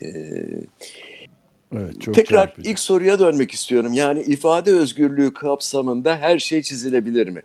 E, 0.01 0.07
Evet, 1.75 2.01
çok 2.01 2.15
tekrar 2.15 2.45
çarpıcı. 2.45 2.69
ilk 2.69 2.79
soruya 2.79 3.19
dönmek 3.19 3.51
istiyorum. 3.51 3.93
Yani 3.93 4.21
ifade 4.21 4.71
özgürlüğü 4.71 5.33
kapsamında 5.33 6.17
her 6.17 6.39
şey 6.39 6.61
çizilebilir 6.61 7.27
mi? 7.29 7.41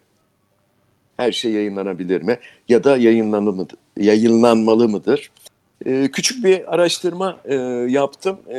Her 1.16 1.32
şey 1.32 1.52
yayınlanabilir 1.52 2.22
mi? 2.22 2.38
Ya 2.68 2.84
da 2.84 2.96
yayınlanmalı 2.96 3.56
mıdır? 3.56 3.78
Yayınlanmalı 3.96 4.88
mıdır? 4.88 5.30
Ee, 5.86 6.08
küçük 6.12 6.44
bir 6.44 6.74
araştırma 6.74 7.36
e, 7.44 7.54
yaptım. 7.88 8.38
E, 8.48 8.56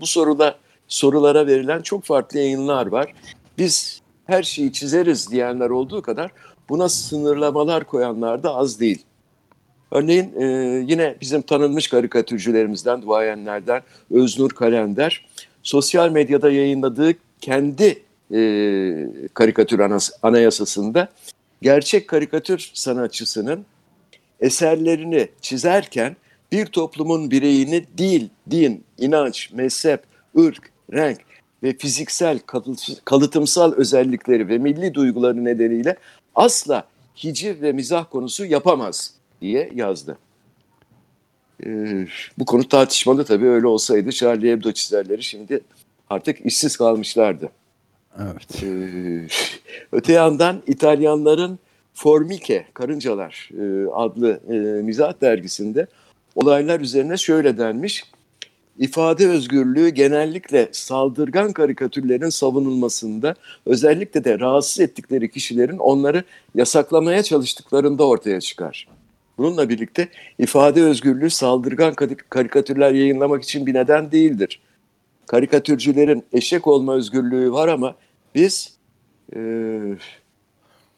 bu 0.00 0.06
soruda 0.06 0.56
sorulara 0.88 1.46
verilen 1.46 1.82
çok 1.82 2.04
farklı 2.04 2.38
yayınlar 2.38 2.86
var. 2.86 3.12
Biz 3.58 4.00
her 4.26 4.42
şeyi 4.42 4.72
çizeriz 4.72 5.30
diyenler 5.30 5.70
olduğu 5.70 6.02
kadar 6.02 6.30
buna 6.68 6.88
sınırlamalar 6.88 7.84
koyanlar 7.84 8.42
da 8.42 8.54
az 8.54 8.80
değil. 8.80 9.02
Örneğin 9.90 10.32
e, 10.40 10.44
yine 10.88 11.14
bizim 11.20 11.42
tanınmış 11.42 11.88
karikatürcülerimizden, 11.88 13.02
duayenlerden 13.02 13.82
Öznur 14.10 14.50
Kalender 14.50 15.26
sosyal 15.62 16.10
medyada 16.10 16.50
yayınladığı 16.50 17.14
kendi 17.40 18.02
e, 18.34 18.40
karikatür 19.34 19.80
anayasasında 20.22 21.08
gerçek 21.62 22.08
karikatür 22.08 22.70
sanatçısının 22.74 23.64
eserlerini 24.40 25.28
çizerken 25.40 26.16
bir 26.52 26.66
toplumun 26.66 27.30
bireyini 27.30 27.84
dil, 27.98 28.28
din, 28.50 28.84
inanç, 28.98 29.52
mezhep, 29.52 30.00
ırk, 30.38 30.70
renk 30.92 31.18
ve 31.62 31.76
fiziksel 31.78 32.38
kalıt- 32.38 33.04
kalıtımsal 33.04 33.72
özellikleri 33.72 34.48
ve 34.48 34.58
milli 34.58 34.94
duyguları 34.94 35.44
nedeniyle 35.44 35.96
asla 36.34 36.84
hiciv 37.24 37.62
ve 37.62 37.72
mizah 37.72 38.04
konusu 38.10 38.44
yapamaz 38.44 39.17
diye 39.40 39.70
yazdı. 39.74 40.18
Ee, 41.66 42.06
bu 42.38 42.44
konu 42.44 42.68
tartışmalı 42.68 43.24
tabii 43.24 43.48
öyle 43.48 43.66
olsaydı 43.66 44.12
Charlie 44.12 44.52
Hebdo 44.52 44.72
çizerleri 44.72 45.22
şimdi 45.22 45.60
artık 46.10 46.46
işsiz 46.46 46.76
kalmışlardı. 46.76 47.50
Evet. 48.18 48.62
Ee, 48.62 49.26
öte 49.92 50.12
yandan 50.12 50.62
İtalyanların 50.66 51.58
Formike, 51.94 52.66
Karıncalar 52.74 53.50
e, 53.52 53.88
adlı 53.92 54.40
e, 54.48 54.82
mizah 54.82 55.20
dergisinde 55.20 55.86
olaylar 56.34 56.80
üzerine 56.80 57.16
şöyle 57.16 57.58
denmiş. 57.58 58.04
İfade 58.78 59.28
özgürlüğü 59.28 59.88
genellikle 59.88 60.68
saldırgan 60.72 61.52
karikatürlerin 61.52 62.28
savunulmasında 62.28 63.34
özellikle 63.66 64.24
de 64.24 64.40
rahatsız 64.40 64.80
ettikleri 64.80 65.30
kişilerin 65.30 65.78
onları 65.78 66.24
yasaklamaya 66.54 67.22
çalıştıklarında 67.22 68.06
ortaya 68.06 68.40
çıkar 68.40 68.88
Bununla 69.38 69.68
birlikte 69.68 70.08
ifade 70.38 70.82
özgürlüğü 70.82 71.30
saldırgan 71.30 71.94
karikatürler 72.30 72.92
yayınlamak 72.92 73.42
için 73.42 73.66
bir 73.66 73.74
neden 73.74 74.12
değildir. 74.12 74.60
Karikatürcülerin 75.26 76.24
eşek 76.32 76.66
olma 76.66 76.94
özgürlüğü 76.94 77.52
var 77.52 77.68
ama 77.68 77.94
biz 78.34 78.76
e, 79.36 79.40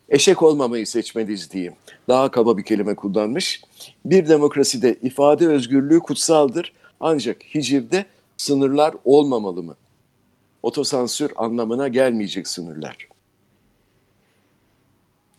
eşek 0.09 0.43
olmamayı 0.43 0.87
seçmeliyiz 0.87 1.51
diyeyim. 1.51 1.75
Daha 2.09 2.31
kaba 2.31 2.59
bir 2.59 2.63
kelime 2.63 2.95
kullanmış. 2.95 3.63
Bir 4.05 4.29
demokraside 4.29 4.95
ifade 5.03 5.49
özgürlüğü 5.49 6.01
kutsaldır 6.01 6.73
ancak 7.01 7.43
hicivde 7.55 8.05
sınırlar 8.37 8.95
olmamalı 9.05 9.63
mı? 9.63 9.77
Otosansür 10.63 11.33
anlamına 11.37 11.89
gelmeyecek 11.89 12.49
sınırlar. 12.49 13.09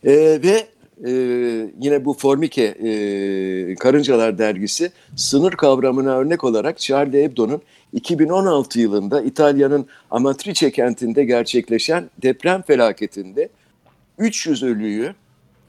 E, 0.04 0.12
ve 0.42 0.66
e, 1.06 1.10
yine 1.80 2.04
bu 2.04 2.14
Formike 2.14 2.62
e, 2.62 3.74
Karıncalar 3.74 4.38
dergisi 4.38 4.92
sınır 5.16 5.52
kavramına 5.52 6.16
örnek 6.16 6.44
olarak 6.44 6.78
Charlie 6.78 7.22
Hebdo'nun 7.22 7.62
2016 7.92 8.80
yılında 8.80 9.22
İtalya'nın 9.22 9.86
Amatrice 10.10 10.70
kentinde 10.70 11.24
gerçekleşen 11.24 12.10
deprem 12.22 12.62
felaketinde 12.62 13.48
300 14.18 14.62
ölüyü 14.62 15.14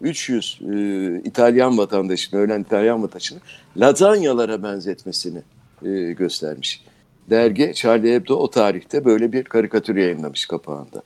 300 0.02 0.60
e, 0.74 1.22
İtalyan 1.24 1.78
vatandaşını, 1.78 2.40
ölen 2.40 2.62
İtalyan 2.62 3.04
vatandaşını 3.04 3.40
lazanyalara 3.78 4.64
benzetmesini 4.64 5.42
e, 5.86 6.12
göstermiş. 6.12 6.84
Dergi 7.30 7.72
Charlie 7.76 8.14
Hebdo 8.14 8.36
o 8.36 8.50
tarihte 8.50 9.06
böyle 9.06 9.32
bir 9.32 9.44
karikatür 9.44 9.96
yayınlamış 9.96 10.46
kapağında. 10.46 11.04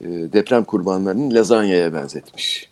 E, 0.00 0.06
deprem 0.08 0.64
kurbanlarının 0.64 1.34
lazanyaya 1.34 1.94
benzetmiş. 1.94 2.68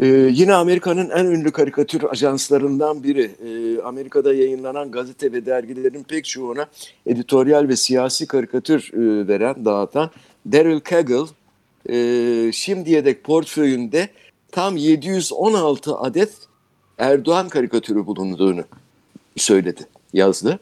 Ee, 0.00 0.06
yine 0.32 0.54
Amerika'nın 0.54 1.10
en 1.10 1.24
ünlü 1.24 1.50
karikatür 1.50 2.04
ajanslarından 2.10 3.02
biri. 3.02 3.30
Ee, 3.44 3.82
Amerika'da 3.82 4.34
yayınlanan 4.34 4.90
gazete 4.90 5.32
ve 5.32 5.46
dergilerin 5.46 6.02
pek 6.02 6.24
çoğuna 6.24 6.66
editoryal 7.06 7.68
ve 7.68 7.76
siyasi 7.76 8.26
karikatür 8.26 8.90
e, 8.92 9.28
veren, 9.28 9.64
dağıtan 9.64 10.10
Daryl 10.52 10.80
Cagle 10.90 11.26
e, 11.88 12.52
şimdiye 12.52 13.04
dek 13.04 13.24
portföyünde 13.24 14.08
tam 14.52 14.76
716 14.76 15.96
adet 15.96 16.32
Erdoğan 16.98 17.48
karikatürü 17.48 18.06
bulunduğunu 18.06 18.64
söyledi, 19.36 19.86
yazdı. 20.12 20.58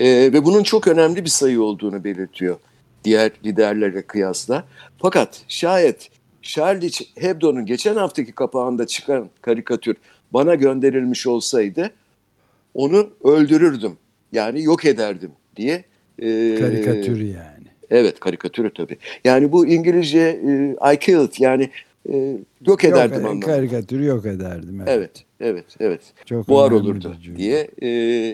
E, 0.00 0.06
ve 0.06 0.44
bunun 0.44 0.62
çok 0.62 0.88
önemli 0.88 1.24
bir 1.24 1.30
sayı 1.30 1.62
olduğunu 1.62 2.04
belirtiyor 2.04 2.56
diğer 3.04 3.30
liderlere 3.44 4.02
kıyasla. 4.02 4.64
Fakat 4.98 5.42
şayet 5.48 6.10
Charlie 6.42 6.90
Hebdo'nun 7.14 7.66
geçen 7.66 7.96
haftaki 7.96 8.32
kapağında 8.32 8.86
çıkan 8.86 9.30
karikatür 9.42 9.96
bana 10.32 10.54
gönderilmiş 10.54 11.26
olsaydı 11.26 11.90
onu 12.74 13.10
öldürürdüm. 13.24 13.92
Yani 14.32 14.62
yok 14.62 14.84
ederdim 14.84 15.30
diye. 15.56 15.84
E, 16.18 16.56
karikatür 16.58 17.20
yani. 17.20 17.70
Evet 17.90 18.20
karikatürü 18.20 18.74
tabii. 18.74 18.96
Yani 19.24 19.52
bu 19.52 19.66
İngilizce 19.66 20.40
e, 20.46 20.94
I 20.94 20.98
killed 20.98 21.32
yani 21.38 21.70
e, 22.12 22.38
yok 22.66 22.84
ederdim 22.84 23.16
yok, 23.16 23.24
anlamında. 23.24 23.46
Karikatürü 23.46 24.04
yok 24.04 24.26
ederdim. 24.26 24.82
Evet, 24.86 25.10
evet, 25.10 25.24
evet. 25.40 25.64
evet. 25.80 26.00
Çok 26.24 26.48
Buhar 26.48 26.70
olurdu 26.70 27.16
diye 27.36 27.68
e, 27.82 27.88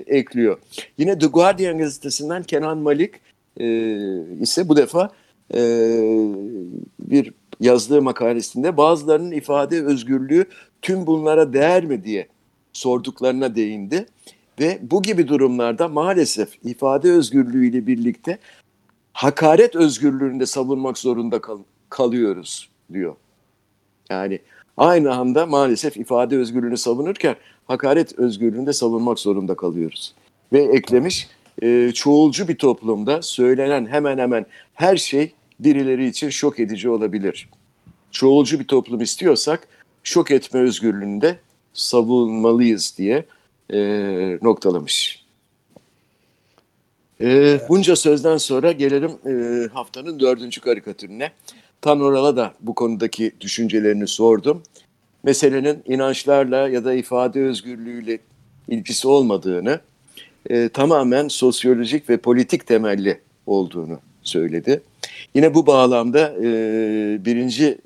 ekliyor. 0.07 0.59
Yine 0.99 1.19
The 1.19 1.27
Guardian 1.27 1.79
gazetesinden 1.79 2.42
Kenan 2.42 2.79
Malik 2.79 3.14
e, 3.61 3.66
ise 4.40 4.69
bu 4.69 4.77
defa 4.77 5.11
e, 5.55 5.61
bir 7.01 7.33
yazdığı 7.61 8.03
makalesinde 8.03 8.77
bazılarının 8.77 9.31
ifade 9.31 9.85
özgürlüğü 9.85 10.45
tüm 10.83 11.07
bunlara 11.07 11.53
değer 11.53 11.85
mi 11.85 12.05
diye 12.05 12.29
sorduklarına 12.73 13.55
değindi. 13.55 14.07
Ve 14.61 14.79
bu 14.83 15.03
gibi 15.03 15.29
durumlarda 15.29 15.88
maalesef 15.88 16.64
ifade 16.64 17.12
özgürlüğüyle 17.12 17.87
birlikte 17.87 18.38
hakaret 19.12 19.77
özgürlüğünü 19.77 20.40
de 20.40 20.47
savunmak 20.47 20.99
zorunda 20.99 21.40
kal 21.40 21.59
kalıyoruz 21.90 22.69
diyor. 22.92 23.14
Yani 24.11 24.38
aynı 24.77 25.14
anda 25.14 25.47
maalesef 25.47 25.97
ifade 25.97 26.37
özgürlüğünü 26.37 26.77
savunurken 26.77 27.37
hakaret 27.66 28.19
özgürlüğünü 28.19 28.66
de 28.66 28.73
savunmak 28.73 29.19
zorunda 29.19 29.55
kalıyoruz. 29.55 30.14
Ve 30.53 30.62
eklemiş 30.62 31.29
e, 31.62 31.92
çoğulcu 31.95 32.49
bir 32.49 32.59
toplumda 32.59 33.23
söylenen 33.23 33.87
hemen 33.87 34.19
hemen 34.19 34.47
her 34.75 34.97
şey 34.97 35.33
birileri 35.61 36.07
için 36.07 36.31
şok 36.31 36.61
edici 36.61 36.88
olabilir. 36.88 37.49
Çoğulcu 38.11 38.61
bir 38.61 38.64
toplum 38.64 39.01
istiyorsak 39.01 39.69
şok 40.03 40.31
etme 40.31 40.61
özgürlüğünü 40.61 41.21
de 41.21 41.38
savunmalıyız 41.73 42.95
diye 42.99 43.25
e, 43.73 43.79
noktalamış. 44.42 45.27
E, 47.21 47.61
bunca 47.69 47.97
sözden 47.97 48.37
sonra 48.37 48.73
gelelim 48.73 49.11
e, 49.27 49.66
haftanın 49.69 50.21
dördüncü 50.21 50.61
karikatürüne. 50.61 51.33
Tan 51.81 52.01
Oral'a 52.01 52.37
da 52.37 52.55
bu 52.61 52.75
konudaki 52.75 53.33
düşüncelerini 53.40 54.07
sordum. 54.07 54.62
Meselenin 55.23 55.83
inançlarla 55.87 56.69
ya 56.69 56.85
da 56.85 56.95
ifade 56.95 57.40
özgürlüğüyle 57.40 58.19
ilgisi 58.69 59.09
olmadığını, 59.09 59.81
e, 60.51 60.69
tamamen 60.69 61.29
sosyolojik 61.29 62.11
ve 62.11 62.16
politik 62.16 62.66
temelli 62.66 63.21
olduğunu 63.47 64.01
söyledi. 64.23 64.83
Yine 65.35 65.55
bu 65.55 65.67
bağlamda 65.67 66.35
e, 66.43 66.45
birinci 67.25 67.79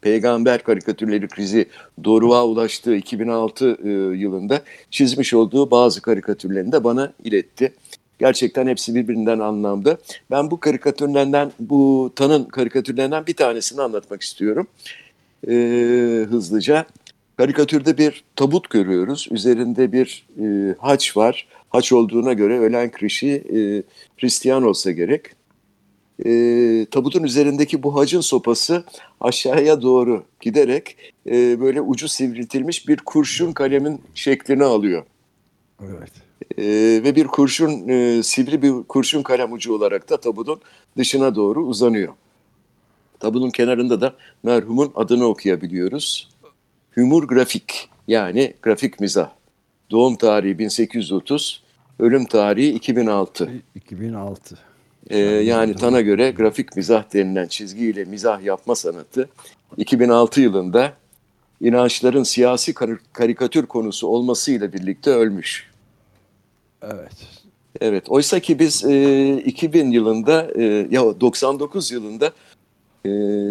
peygamber 0.00 0.62
karikatürleri 0.62 1.28
krizi 1.28 1.66
doruğa 2.04 2.46
ulaştığı 2.46 2.96
2006 2.96 3.78
e, 3.84 3.88
yılında 4.18 4.62
çizmiş 4.90 5.34
olduğu 5.34 5.70
bazı 5.70 6.02
karikatürlerini 6.02 6.72
de 6.72 6.84
bana 6.84 7.12
iletti. 7.24 7.72
Gerçekten 8.18 8.66
hepsi 8.66 8.94
birbirinden 8.94 9.38
anlamda. 9.38 9.98
Ben 10.30 10.50
bu 10.50 10.60
karikatürlerden, 10.60 11.52
bu 11.60 12.12
Tan'ın 12.16 12.44
karikatürlerinden 12.44 13.26
bir 13.26 13.36
tanesini 13.36 13.82
anlatmak 13.82 14.22
istiyorum. 14.22 14.66
E, 15.48 15.52
hızlıca. 16.30 16.86
Karikatürde 17.36 17.98
bir 17.98 18.24
tabut 18.36 18.70
görüyoruz. 18.70 19.28
Üzerinde 19.30 19.92
bir 19.92 20.26
e, 20.42 20.74
haç 20.78 21.16
var. 21.16 21.48
Haç 21.70 21.92
olduğuna 21.92 22.32
göre 22.32 22.58
ölen 22.58 22.90
kişi 22.90 23.28
e, 23.28 23.58
Hristiyan 24.16 24.62
olsa 24.62 24.90
gerek 24.90 25.22
e, 26.26 26.86
tabutun 26.90 27.22
üzerindeki 27.22 27.82
bu 27.82 27.96
hacın 27.96 28.20
sopası 28.20 28.84
aşağıya 29.20 29.82
doğru 29.82 30.24
giderek 30.40 30.96
e, 31.26 31.60
böyle 31.60 31.80
ucu 31.80 32.08
sivriltilmiş 32.08 32.88
bir 32.88 32.96
kurşun 32.96 33.52
kalemin 33.52 34.00
şeklini 34.14 34.64
alıyor. 34.64 35.04
Evet. 35.80 36.10
E, 36.58 36.64
ve 37.04 37.16
bir 37.16 37.26
kurşun, 37.26 37.88
e, 37.88 38.22
sivri 38.22 38.62
bir 38.62 38.72
kurşun 38.82 39.22
kalem 39.22 39.52
ucu 39.52 39.74
olarak 39.74 40.10
da 40.10 40.16
tabutun 40.16 40.60
dışına 40.96 41.34
doğru 41.34 41.66
uzanıyor. 41.66 42.12
Tabutun 43.20 43.50
kenarında 43.50 44.00
da 44.00 44.14
merhumun 44.42 44.92
adını 44.94 45.24
okuyabiliyoruz. 45.24 46.28
Humor 46.94 47.22
grafik 47.22 47.88
yani 48.08 48.54
grafik 48.62 49.00
mizah. 49.00 49.30
Doğum 49.90 50.16
tarihi 50.16 50.58
1830, 50.58 51.62
ölüm 51.98 52.24
tarihi 52.24 52.68
2006. 52.68 53.50
2006. 53.74 54.69
Ee, 55.08 55.18
yani 55.18 55.74
Tan'a 55.74 56.00
göre 56.00 56.30
grafik 56.30 56.76
mizah 56.76 57.14
denilen 57.14 57.46
çizgiyle 57.46 58.04
mizah 58.04 58.42
yapma 58.42 58.74
sanatı 58.74 59.28
2006 59.76 60.40
yılında 60.40 60.92
inançların 61.60 62.22
siyasi 62.22 62.74
kar 62.74 62.90
karikatür 63.12 63.66
konusu 63.66 64.06
olmasıyla 64.06 64.72
birlikte 64.72 65.10
ölmüş. 65.10 65.70
Evet. 66.82 67.12
Evet. 67.80 68.04
Oysa 68.08 68.40
ki 68.40 68.58
biz 68.58 68.84
e, 68.84 69.36
2000 69.36 69.90
yılında 69.90 70.50
e, 70.54 70.62
ya 70.90 71.20
99 71.20 71.90
yılında 71.90 72.32
e, 73.06 73.10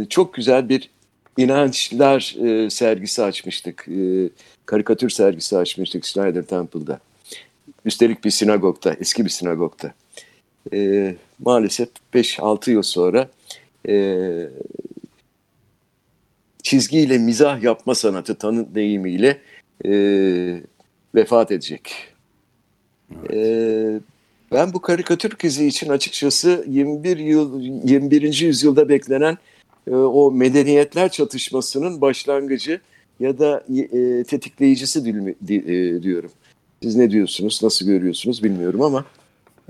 çok 0.10 0.34
güzel 0.34 0.70
bir 0.70 0.90
inançlar 1.38 2.36
e, 2.46 2.70
sergisi 2.70 3.24
açmıştık. 3.24 3.88
E, 3.88 4.30
karikatür 4.66 5.10
sergisi 5.10 5.58
açmıştık 5.58 6.06
Schneider 6.06 6.44
Temple'da. 6.44 7.00
Üstelik 7.86 8.24
bir 8.26 8.32
sinagogda, 8.32 8.94
eski 8.94 9.26
bir 9.26 9.30
sinagogda 9.30 9.94
e, 10.74 11.16
maalesef 11.40 11.90
5-6 12.14 12.72
yıl 12.72 12.82
sonra 12.82 13.30
e, 13.88 14.50
çizgiyle 16.64 17.18
mizah 17.18 17.64
yapma 17.64 17.96
sanatı 17.96 18.36
tanı 18.36 18.76
deyimiyle 18.76 19.42
e, 19.86 19.92
vefat 21.16 21.52
edecek. 21.52 21.92
Evet. 23.12 23.34
E, 23.34 24.00
ben 24.52 24.74
bu 24.74 24.82
karikatür 24.82 25.30
krizi 25.30 25.68
için 25.68 25.90
açıkçası 25.90 26.66
21 26.68 27.18
yıl 27.18 27.62
21. 27.62 28.42
yüzyılda 28.42 28.90
beklenen 28.90 29.38
e, 29.88 29.92
o 29.92 30.32
medeniyetler 30.32 31.12
çatışmasının 31.12 32.02
başlangıcı 32.02 32.82
ya 33.20 33.40
da 33.40 33.64
e, 33.78 34.24
tetikleyicisi 34.24 35.00
e, 35.00 36.04
diyorum. 36.04 36.32
Siz 36.84 36.96
ne 36.96 37.12
diyorsunuz, 37.12 37.60
nasıl 37.64 37.86
görüyorsunuz 37.86 38.44
bilmiyorum 38.44 38.82
ama. 38.82 39.06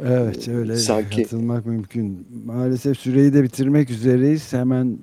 Evet 0.07 0.47
öyle 0.47 0.75
Sanki... 0.75 1.23
katılmak 1.23 1.65
mümkün. 1.65 2.27
Maalesef 2.45 2.99
süreyi 2.99 3.33
de 3.33 3.43
bitirmek 3.43 3.89
üzereyiz. 3.89 4.53
Hemen 4.53 4.97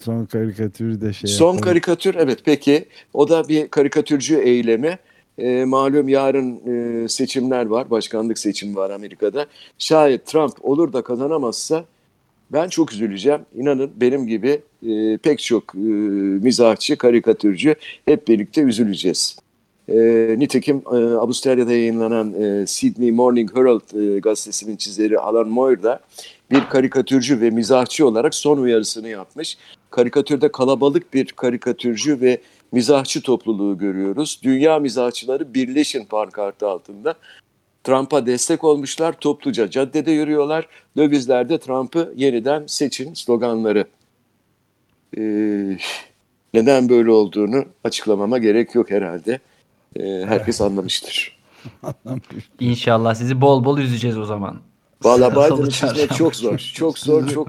son 0.00 0.24
karikatürü 0.24 1.00
de 1.00 1.12
şey 1.12 1.30
Son 1.30 1.46
yapalım. 1.46 1.60
karikatür 1.60 2.14
evet 2.14 2.38
peki 2.44 2.84
o 3.14 3.28
da 3.28 3.48
bir 3.48 3.68
karikatürcü 3.68 4.36
eylemi. 4.36 4.98
E, 5.38 5.64
malum 5.64 6.08
yarın 6.08 6.60
e, 7.04 7.08
seçimler 7.08 7.66
var, 7.66 7.90
başkanlık 7.90 8.38
seçimi 8.38 8.76
var 8.76 8.90
Amerika'da. 8.90 9.46
Şayet 9.78 10.26
Trump 10.26 10.64
olur 10.64 10.92
da 10.92 11.02
kazanamazsa 11.02 11.84
ben 12.52 12.68
çok 12.68 12.92
üzüleceğim. 12.92 13.40
İnanın 13.56 13.90
benim 13.96 14.26
gibi 14.26 14.60
e, 14.86 15.18
pek 15.18 15.38
çok 15.38 15.74
e, 15.74 15.78
mizahçı, 16.42 16.96
karikatürcü 16.96 17.74
hep 18.06 18.28
birlikte 18.28 18.60
üzüleceğiz. 18.60 19.36
E, 19.88 19.94
nitekim 20.38 20.82
e, 20.92 20.96
Avustralya'da 20.96 21.72
yayınlanan 21.72 22.42
e, 22.42 22.66
Sydney 22.66 23.12
Morning 23.12 23.56
Herald 23.56 24.16
e, 24.16 24.18
gazetesinin 24.20 24.76
çizeri 24.76 25.18
Alan 25.18 25.48
Moore 25.48 25.82
da 25.82 26.00
bir 26.50 26.68
karikatürcü 26.68 27.40
ve 27.40 27.50
mizahçı 27.50 28.06
olarak 28.06 28.34
son 28.34 28.58
uyarısını 28.58 29.08
yapmış. 29.08 29.58
Karikatürde 29.90 30.52
kalabalık 30.52 31.14
bir 31.14 31.26
karikatürcü 31.26 32.20
ve 32.20 32.38
mizahçı 32.72 33.22
topluluğu 33.22 33.78
görüyoruz. 33.78 34.40
Dünya 34.42 34.78
mizahçıları 34.78 35.54
birleşin 35.54 36.04
pankartı 36.04 36.68
altında. 36.68 37.14
Trump'a 37.84 38.26
destek 38.26 38.64
olmuşlar, 38.64 39.12
topluca 39.12 39.70
caddede 39.70 40.10
yürüyorlar. 40.10 40.68
Dövizlerde 40.96 41.58
Trump'ı 41.58 42.12
yeniden 42.16 42.64
seçin 42.66 43.14
sloganları. 43.14 43.84
Ee, 45.18 45.78
neden 46.54 46.88
böyle 46.88 47.10
olduğunu 47.10 47.64
açıklamama 47.84 48.38
gerek 48.38 48.74
yok 48.74 48.90
herhalde. 48.90 49.40
Ee, 49.96 50.24
herkes 50.28 50.60
anlamıştır. 50.60 51.36
İnşallah 52.60 53.14
sizi 53.14 53.40
bol 53.40 53.64
bol 53.64 53.78
üzeceğiz 53.78 54.18
o 54.18 54.24
zaman. 54.24 54.60
Valla 55.02 55.30
Biden'ı 55.32 55.70
çizmek 55.70 56.14
çok 56.14 56.36
zor. 56.36 56.58
Çok 56.58 56.98
zor, 56.98 57.28
çok... 57.28 57.48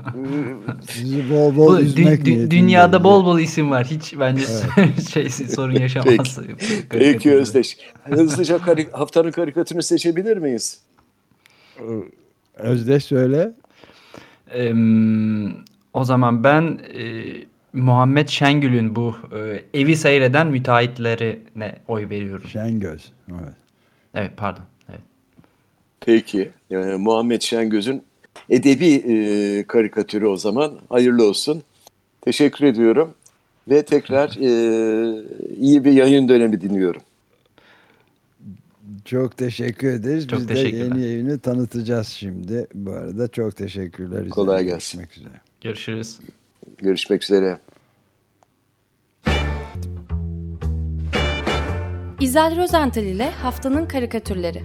Sizi 0.90 1.30
bol 1.32 1.56
bol 1.56 1.68
Bu, 1.68 1.80
dü- 1.80 1.84
üzmek 1.84 2.22
dü- 2.22 2.52
dünyada 2.52 3.04
bol 3.04 3.26
bol 3.26 3.40
isim 3.40 3.72
var. 3.72 3.86
Hiç 3.86 4.20
bence 4.20 4.46
şey 5.14 5.30
sorun 5.30 5.74
yaşamaz. 5.80 6.40
Peki 6.90 7.34
Özdeş. 7.34 7.78
Hızlıca 8.04 8.58
kari- 8.58 8.92
haftanın 8.92 9.32
karikatürünü 9.32 9.84
seçebilir 9.84 10.38
miyiz? 10.38 10.82
Özdeş 12.56 13.04
söyle. 13.04 13.52
Em, 14.52 15.54
o 15.94 16.04
zaman 16.04 16.44
ben 16.44 16.80
e, 16.94 17.24
Muhammed 17.76 18.28
Şengül'ün 18.28 18.96
bu 18.96 19.16
e, 19.36 19.64
evi 19.80 19.96
seyreden 19.96 20.48
müteahhitlerine 20.48 21.76
oy 21.88 22.10
veriyorum. 22.10 22.50
Şengöz. 22.50 23.12
Evet. 23.32 23.54
Evet 24.14 24.32
pardon. 24.38 24.64
Evet. 24.90 25.02
Peki. 26.00 26.52
Yani 26.70 26.96
Muhammed 26.96 27.42
Şengöz'ün 27.42 28.04
edebi 28.50 28.94
e, 28.94 29.64
karikatürü 29.68 30.26
o 30.26 30.38
zaman. 30.38 30.80
Hayırlı 30.90 31.28
olsun. 31.28 31.64
Teşekkür 32.22 32.66
ediyorum. 32.66 33.14
Ve 33.70 33.86
tekrar 33.86 34.30
e, 34.30 34.50
iyi 35.60 35.84
bir 35.86 35.92
yayın 35.92 36.30
dönemi 36.30 36.62
diliyorum. 36.62 37.02
Çok 39.06 39.38
teşekkür 39.38 39.88
ederiz. 39.88 40.28
Çok 40.28 40.40
Biz 40.40 40.50
de 40.50 40.54
teşekkürler. 40.54 40.86
yeni 40.86 41.02
yayını 41.02 41.40
tanıtacağız 41.40 42.08
şimdi. 42.08 42.68
Bu 42.74 42.92
arada 42.92 43.28
çok 43.28 43.56
teşekkürler. 43.56 44.30
Kolay 44.30 44.64
gelsin. 44.66 44.98
Görüşmek 45.00 45.18
üzere. 45.18 45.42
Görüşürüz. 45.62 46.20
Görüşmek 46.78 47.24
üzere. 47.24 47.60
İzel 52.20 52.58
Rozental 52.58 53.04
ile 53.04 53.30
Haftanın 53.32 53.86
Karikatürleri 53.86 54.64